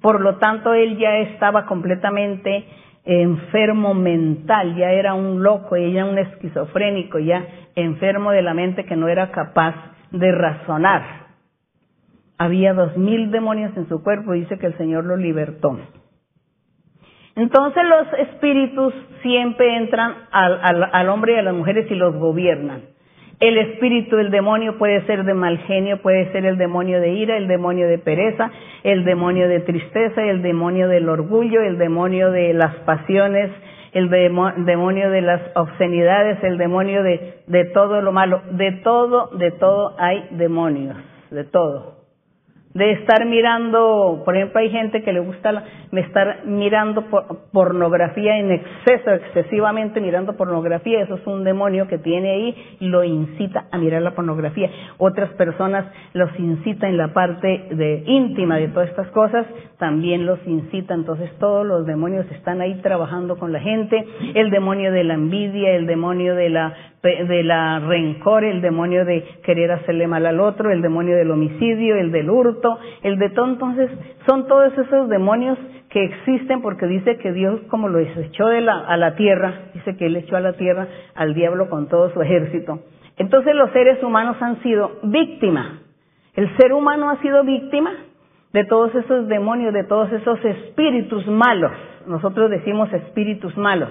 [0.00, 2.64] Por lo tanto, él ya estaba completamente
[3.10, 7.44] enfermo mental, ya era un loco, ella un esquizofrénico, ya
[7.74, 9.74] enfermo de la mente que no era capaz
[10.12, 11.02] de razonar.
[12.38, 15.76] Había dos mil demonios en su cuerpo, dice que el Señor lo libertó.
[17.34, 22.82] Entonces los espíritus siempre entran al, hombre y a las mujeres y los gobiernan.
[23.40, 27.38] El espíritu del demonio puede ser de mal genio, puede ser el demonio de ira,
[27.38, 28.50] el demonio de pereza,
[28.84, 33.50] el demonio de tristeza, el demonio del orgullo, el demonio de las pasiones,
[33.92, 38.42] el demonio de las obscenidades, el demonio de, de todo lo malo.
[38.50, 40.98] De todo, de todo hay demonios,
[41.30, 41.99] de todo
[42.74, 47.04] de estar mirando, por ejemplo, hay gente que le gusta la, estar mirando
[47.52, 53.66] pornografía en exceso, excesivamente mirando pornografía, eso es un demonio que tiene ahí lo incita
[53.72, 54.70] a mirar la pornografía.
[54.98, 59.46] Otras personas los incita en la parte de íntima de todas estas cosas,
[59.78, 64.04] también los incita, entonces todos los demonios están ahí trabajando con la gente,
[64.34, 69.24] el demonio de la envidia, el demonio de la de la rencor, el demonio de
[69.42, 73.46] querer hacerle mal al otro, el demonio del homicidio, el del hurto, el de todo.
[73.46, 73.90] Entonces,
[74.28, 75.56] son todos esos demonios
[75.88, 79.96] que existen porque dice que Dios como lo echó de la, a la tierra, dice
[79.96, 82.80] que él echó a la tierra al diablo con todo su ejército.
[83.16, 85.78] Entonces los seres humanos han sido víctimas.
[86.34, 87.92] El ser humano ha sido víctima
[88.52, 91.72] de todos esos demonios, de todos esos espíritus malos.
[92.06, 93.90] Nosotros decimos espíritus malos.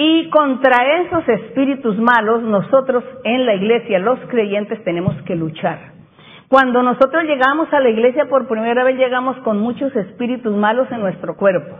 [0.00, 5.98] Y contra esos espíritus malos, nosotros en la iglesia, los creyentes, tenemos que luchar.
[6.46, 11.00] Cuando nosotros llegamos a la iglesia por primera vez, llegamos con muchos espíritus malos en
[11.00, 11.76] nuestro cuerpo.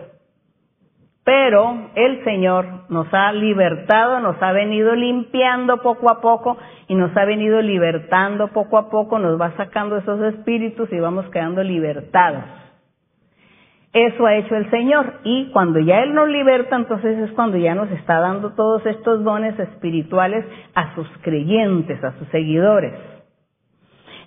[1.22, 6.58] Pero el Señor nos ha libertado, nos ha venido limpiando poco a poco
[6.88, 11.26] y nos ha venido libertando poco a poco, nos va sacando esos espíritus y vamos
[11.30, 12.57] quedando libertados.
[13.92, 15.20] Eso ha hecho el Señor.
[15.24, 19.24] Y cuando ya Él nos liberta, entonces es cuando ya nos está dando todos estos
[19.24, 22.92] dones espirituales a sus creyentes, a sus seguidores.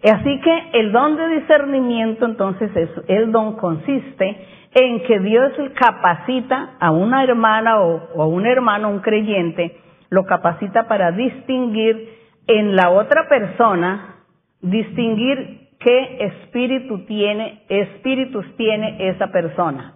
[0.03, 6.71] Así que el don de discernimiento, entonces, es, el don consiste en que Dios capacita
[6.79, 9.77] a una hermana o a un hermano, un creyente,
[10.09, 12.09] lo capacita para distinguir
[12.47, 14.15] en la otra persona,
[14.61, 19.95] distinguir ¿Qué espíritu tiene, espíritus tiene esa persona?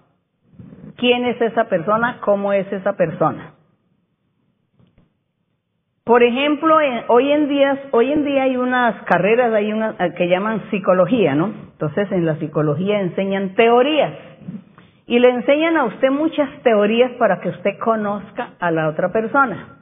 [0.98, 2.20] ¿Quién es esa persona?
[2.22, 3.54] ¿Cómo es esa persona?
[6.04, 11.36] Por ejemplo, hoy en día, hoy en día hay unas carreras, eh, que llaman psicología,
[11.36, 11.54] ¿no?
[11.74, 14.14] Entonces en la psicología enseñan teorías
[15.06, 19.75] y le enseñan a usted muchas teorías para que usted conozca a la otra persona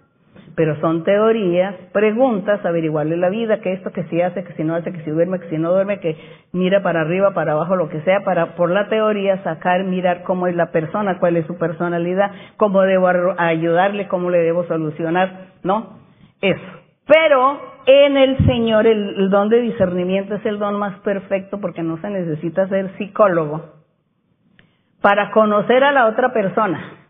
[0.56, 4.76] pero son teorías, preguntas, averiguarle la vida, que esto, que si hace, que si no
[4.76, 6.16] hace, que si duerme, que si no duerme, que
[6.52, 10.48] mira para arriba, para abajo, lo que sea, para por la teoría sacar, mirar cómo
[10.48, 16.00] es la persona, cuál es su personalidad, cómo debo ayudarle, cómo le debo solucionar, ¿no?
[16.42, 16.62] Eso.
[17.06, 21.84] Pero en el Señor el, el don de discernimiento es el don más perfecto porque
[21.84, 23.74] no se necesita ser psicólogo
[25.02, 27.03] para conocer a la otra persona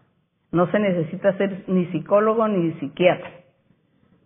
[0.54, 3.30] no se necesita ser ni psicólogo ni psiquiatra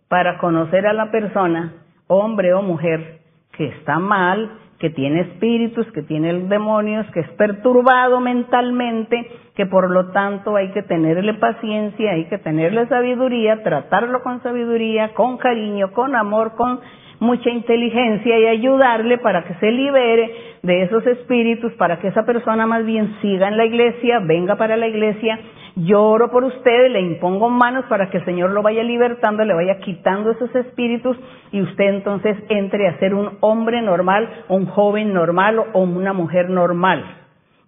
[0.08, 1.72] para conocer a la persona,
[2.06, 3.18] hombre o mujer,
[3.52, 9.90] que está mal, que tiene espíritus, que tiene demonios, que es perturbado mentalmente, que por
[9.90, 15.92] lo tanto hay que tenerle paciencia, hay que tenerle sabiduría, tratarlo con sabiduría, con cariño,
[15.92, 16.80] con amor, con
[17.20, 22.66] mucha inteligencia y ayudarle para que se libere de esos espíritus, para que esa persona
[22.66, 25.38] más bien siga en la iglesia, venga para la iglesia
[25.76, 29.54] Yo oro por usted, le impongo manos para que el Señor lo vaya libertando, le
[29.54, 31.16] vaya quitando esos espíritus
[31.52, 36.50] y usted entonces entre a ser un hombre normal, un joven normal o una mujer
[36.50, 37.04] normal.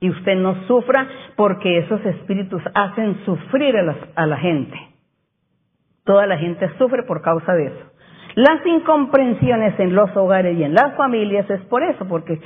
[0.01, 1.07] Y usted no sufra
[1.37, 4.77] porque esos espíritus hacen sufrir a a la gente.
[6.05, 7.91] Toda la gente sufre por causa de eso.
[8.35, 12.41] Las incomprensiones en los hogares y en las familias es por eso, porque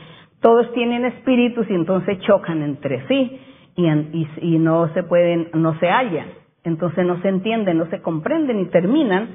[0.45, 3.41] todos tienen espíritus y entonces chocan entre sí
[3.77, 6.27] y, no se pueden, no se hallan.
[6.65, 9.31] Entonces no se entienden, no se comprenden y terminan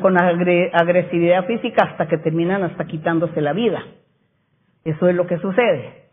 [0.00, 3.82] con agresividad física hasta que terminan hasta quitándose la vida.
[4.84, 6.04] Eso es lo que sucede.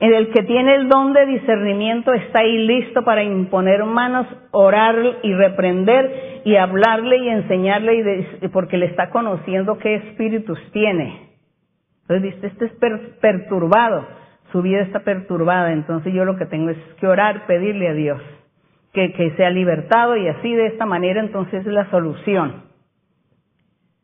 [0.00, 4.96] En el que tiene el don de discernimiento está ahí listo para imponer manos, orar
[5.22, 11.33] y reprender y hablarle y enseñarle y porque le está conociendo qué espíritus tiene.
[12.08, 12.72] Entonces dice, este es
[13.20, 14.06] perturbado
[14.54, 18.22] su vida está perturbada, entonces yo lo que tengo es que orar, pedirle a Dios
[18.92, 22.62] que, que sea libertado y así de esta manera entonces es la solución.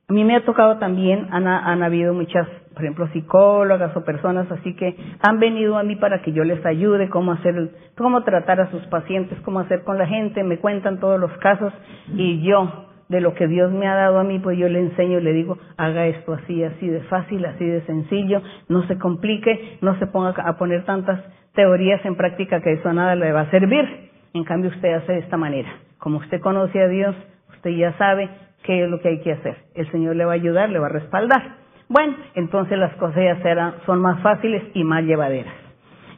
[0.08, 4.50] A mí me ha tocado también, han, han habido muchas, por ejemplo, psicólogas o personas
[4.50, 8.60] así que han venido a mí para que yo les ayude cómo hacer, cómo tratar
[8.60, 11.72] a sus pacientes, cómo hacer con la gente, me cuentan todos los casos
[12.16, 15.18] y yo de lo que Dios me ha dado a mí, pues yo le enseño
[15.18, 19.78] y le digo, haga esto así, así de fácil, así de sencillo, no se complique,
[19.80, 21.20] no se ponga a poner tantas
[21.54, 24.10] teorías en práctica que eso nada le va a servir.
[24.32, 25.68] En cambio usted hace de esta manera.
[25.98, 27.16] Como usted conoce a Dios,
[27.50, 28.30] usted ya sabe
[28.62, 29.56] qué es lo que hay que hacer.
[29.74, 31.56] El Señor le va a ayudar, le va a respaldar.
[31.88, 35.52] Bueno, entonces las cosas ya serán, son más fáciles y más llevaderas.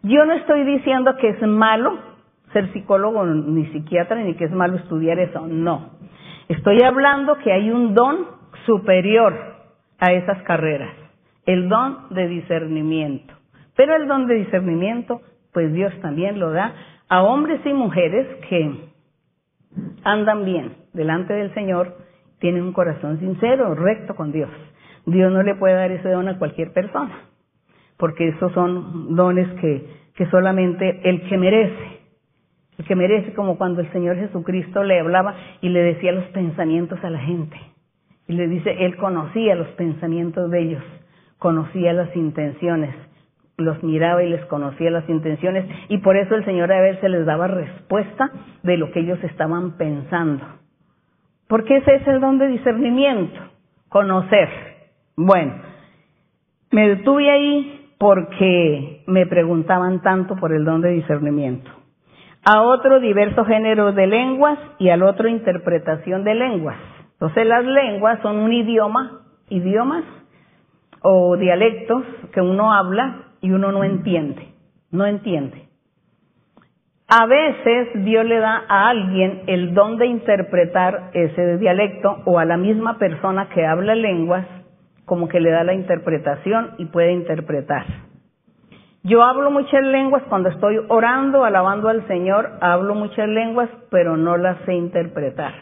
[0.02, 1.96] Yo no estoy diciendo que es malo
[2.52, 6.01] ser psicólogo ni psiquiatra, ni que es malo estudiar eso, no.
[6.52, 8.26] Estoy hablando que hay un don
[8.66, 9.32] superior
[9.98, 10.92] a esas carreras,
[11.46, 13.32] el don de discernimiento.
[13.74, 15.22] Pero el don de discernimiento,
[15.54, 16.74] pues Dios también lo da
[17.08, 18.70] a hombres y mujeres que
[20.04, 21.96] andan bien delante del Señor,
[22.38, 24.50] tienen un corazón sincero, recto con Dios.
[25.06, 27.30] Dios no le puede dar ese don a cualquier persona,
[27.96, 32.01] porque esos son dones que, que solamente el que merece
[32.78, 37.02] el que merece como cuando el Señor Jesucristo le hablaba y le decía los pensamientos
[37.04, 37.56] a la gente.
[38.28, 40.82] Y le dice, Él conocía los pensamientos de ellos,
[41.38, 42.94] conocía las intenciones,
[43.58, 47.26] los miraba y les conocía las intenciones y por eso el Señor a veces les
[47.26, 48.30] daba respuesta
[48.62, 50.44] de lo que ellos estaban pensando.
[51.48, 53.38] Porque ese es el don de discernimiento,
[53.90, 54.48] conocer.
[55.16, 55.52] Bueno,
[56.70, 61.81] me detuve ahí porque me preguntaban tanto por el don de discernimiento
[62.44, 66.76] a otro diverso género de lenguas y al otro interpretación de lenguas.
[67.12, 70.04] Entonces las lenguas son un idioma, idiomas
[71.02, 72.02] o dialectos
[72.32, 74.48] que uno habla y uno no entiende,
[74.90, 75.68] no entiende.
[77.08, 82.44] A veces Dios le da a alguien el don de interpretar ese dialecto o a
[82.44, 84.46] la misma persona que habla lenguas
[85.04, 87.84] como que le da la interpretación y puede interpretar.
[89.04, 94.36] Yo hablo muchas lenguas cuando estoy orando, alabando al Señor, hablo muchas lenguas, pero no
[94.36, 95.52] las sé interpretar.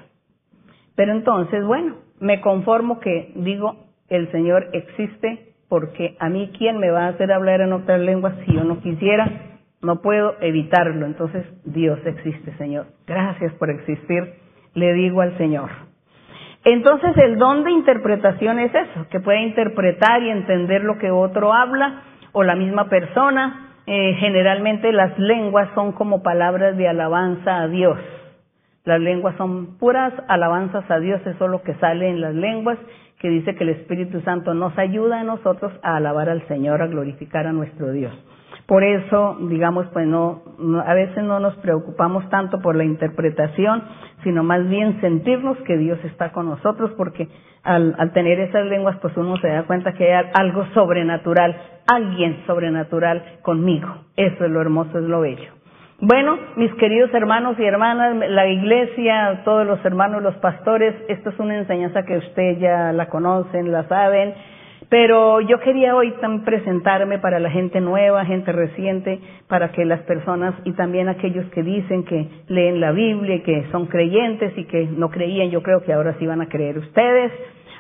[0.95, 3.77] Pero entonces, bueno, me conformo que digo,
[4.11, 8.35] el Señor existe porque a mí quién me va a hacer hablar en otras lenguas
[8.45, 9.27] si yo no quisiera,
[9.81, 11.07] no puedo evitarlo.
[11.07, 12.89] Entonces, Dios existe, Señor.
[13.07, 14.35] Gracias por existir,
[14.75, 15.71] le digo al Señor.
[16.65, 21.55] Entonces, el don de interpretación es eso, que puede interpretar y entender lo que otro
[21.55, 22.03] habla
[22.33, 23.75] o la misma persona.
[23.87, 27.99] Eh, generalmente las lenguas son como palabras de alabanza a Dios.
[28.85, 32.79] Las lenguas son puras alabanzas a Dios, eso es lo que sale en las lenguas,
[33.19, 36.87] que dice que el Espíritu Santo nos ayuda a nosotros a alabar al Señor, a
[36.87, 38.13] glorificar a nuestro Dios.
[38.67, 40.43] Por eso, digamos, pues no,
[40.87, 43.83] a veces no nos preocupamos tanto por la interpretación,
[44.23, 47.29] sino más bien sentirnos que Dios está con nosotros, porque
[47.63, 51.57] al, al tener esas lenguas, pues uno se da cuenta que hay algo sobrenatural,
[51.87, 53.89] alguien sobrenatural conmigo.
[54.17, 55.61] Eso es lo hermoso, es lo bello.
[56.03, 61.39] Bueno, mis queridos hermanos y hermanas, la iglesia, todos los hermanos, los pastores, esto es
[61.39, 64.35] una enseñanza que usted ya la conocen, la saben,
[64.91, 70.01] pero yo quería hoy también presentarme para la gente nueva, gente reciente, para que las
[70.01, 74.65] personas y también aquellos que dicen que leen la Biblia y que son creyentes y
[74.65, 77.33] que no creían, yo creo que ahora sí van a creer ustedes.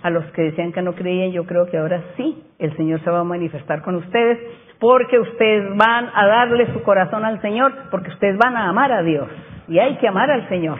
[0.02, 3.10] A los que decían que no creían, yo creo que ahora sí el Señor se
[3.10, 4.38] va a manifestar con ustedes
[4.78, 9.02] porque ustedes van a darle su corazón al Señor, porque ustedes van a amar a
[9.02, 9.28] Dios
[9.68, 10.78] y hay que amar al Señor.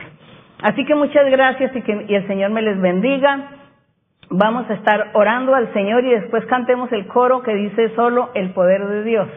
[0.63, 3.60] Así que muchas gracias y que y el Señor me les bendiga.
[4.33, 8.51] Vamos a estar orando al Señor y después cantemos el coro que dice solo el
[8.53, 9.27] poder de Dios.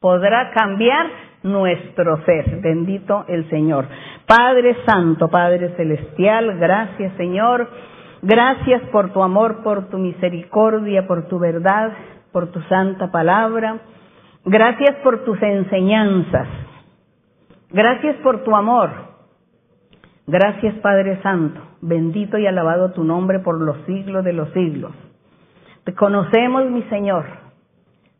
[0.00, 1.06] Podrá cambiar
[1.42, 2.60] nuestro ser.
[2.62, 3.86] Bendito el Señor.
[4.26, 7.68] Padre Santo, Padre Celestial, gracias Señor.
[8.22, 11.92] Gracias por tu amor, por tu misericordia, por tu verdad,
[12.32, 13.80] por tu santa palabra.
[14.46, 16.48] Gracias por tus enseñanzas.
[17.70, 19.11] Gracias por tu amor.
[20.26, 21.60] Gracias Padre Santo.
[21.80, 24.92] Bendito y alabado tu nombre por los siglos de los siglos.
[25.84, 27.24] Te conocemos, mi Señor.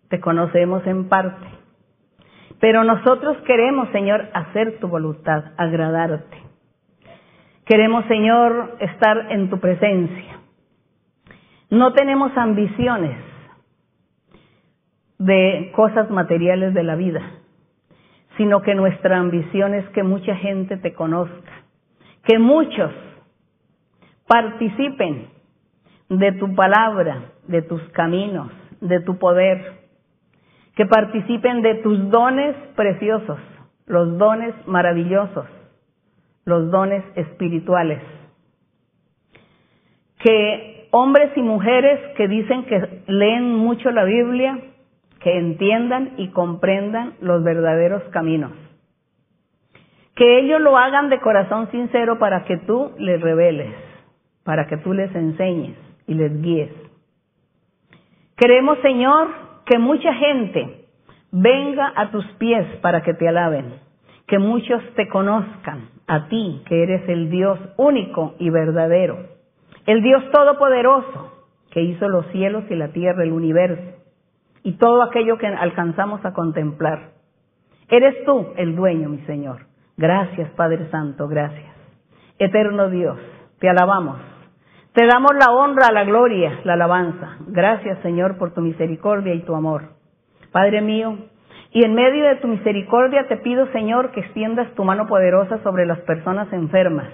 [0.09, 1.47] Te conocemos en parte.
[2.61, 6.37] Pero nosotros queremos, Señor, hacer tu voluntad, agradarte.
[7.65, 10.41] Queremos, Señor, estar en tu presencia.
[11.71, 13.17] No tenemos ambiciones
[15.19, 17.23] de cosas materiales de la vida,
[18.37, 21.62] sino que nuestra ambición es que mucha gente te conozca,
[22.25, 22.93] que muchos
[24.27, 25.29] participen
[26.09, 28.51] de tu palabra, de tus caminos,
[28.81, 29.83] de tu poder,
[30.77, 33.39] que participen de tus dones preciosos,
[33.87, 35.47] los dones maravillosos,
[36.45, 38.01] los dones espirituales.
[40.19, 44.59] Que hombres y mujeres que dicen que leen mucho la Biblia,
[45.21, 48.53] que entiendan y comprendan los verdaderos caminos.
[50.15, 53.75] Que ellos lo hagan de corazón sincero para que tú les reveles,
[54.45, 55.77] para que tú les enseñes
[56.07, 56.71] y les guíes.
[58.37, 59.29] Queremos, Señor,
[59.65, 60.87] que mucha gente
[61.31, 63.75] venga a tus pies para que te alaben,
[64.27, 69.19] que muchos te conozcan a ti, que eres el Dios único y verdadero,
[69.87, 73.97] el Dios todopoderoso, que hizo los cielos y la tierra, el universo,
[74.63, 77.13] y todo aquello que alcanzamos a contemplar.
[77.89, 79.72] Eres tú el dueño, mi Señor.
[79.97, 81.75] Gracias, Padre Santo, gracias.
[82.39, 83.19] Eterno Dios,
[83.59, 84.19] te alabamos
[84.95, 87.39] te damos la honra, la gloria, la alabanza.
[87.47, 89.85] Gracias, Señor, por tu misericordia y tu amor.
[90.53, 91.17] Padre mío,
[91.71, 95.87] y en medio de tu misericordia te pido, Señor, que extiendas tu mano poderosa sobre
[95.87, 97.09] las personas enfermas.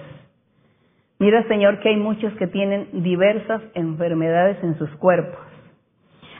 [1.19, 5.39] Mira, Señor, que hay muchos que tienen diversas enfermedades en sus cuerpos.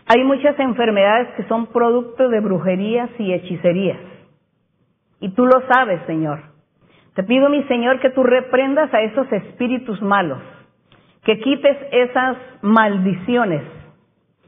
[0.07, 3.99] Hay muchas enfermedades que son producto de brujerías y hechicerías.
[5.20, 6.41] Y tú lo sabes, Señor.
[7.16, 10.41] Te pido, mi Señor, que tú reprendas a esos espíritus malos
[11.24, 13.62] que quites esas maldiciones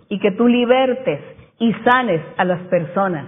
[0.10, 1.22] y que tú libertes
[1.60, 3.26] y sanes a las personas.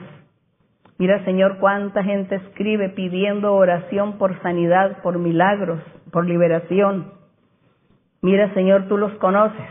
[0.98, 7.12] Mira, Señor, cuánta gente escribe pidiendo oración por sanidad, por milagros, por liberación.
[8.22, 9.68] Mira, Señor, tú los conoces.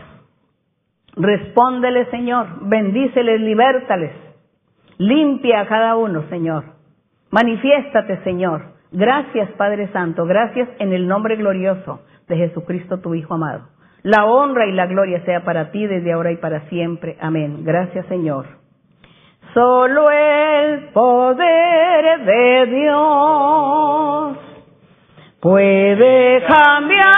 [1.15, 4.11] Respóndele, Señor, bendíceles, libértales.
[4.97, 6.65] Limpia a cada uno, Señor.
[7.33, 8.61] Manifiéstate, Señor.
[8.91, 10.27] Gracias, Padre Santo.
[10.27, 13.69] Gracias en el nombre glorioso de Jesucristo tu Hijo amado.
[14.03, 17.17] La honra y la gloria sea para ti desde ahora y para siempre.
[17.19, 17.63] Amén.
[17.63, 18.45] Gracias Señor.
[19.55, 24.37] Solo el poder de Dios
[25.39, 27.12] puede cambiar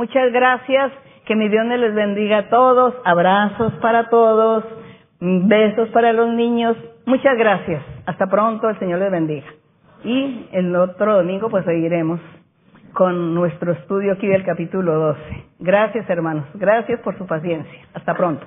[0.00, 0.92] Muchas gracias.
[1.26, 2.94] Que mi Dios les bendiga a todos.
[3.04, 4.64] Abrazos para todos.
[5.20, 6.74] Besos para los niños.
[7.04, 7.82] Muchas gracias.
[8.06, 8.70] Hasta pronto.
[8.70, 9.46] El Señor les bendiga.
[10.02, 12.18] Y el otro domingo pues seguiremos
[12.94, 15.20] con nuestro estudio aquí del capítulo 12.
[15.58, 16.46] Gracias, hermanos.
[16.54, 17.80] Gracias por su paciencia.
[17.92, 18.46] Hasta pronto.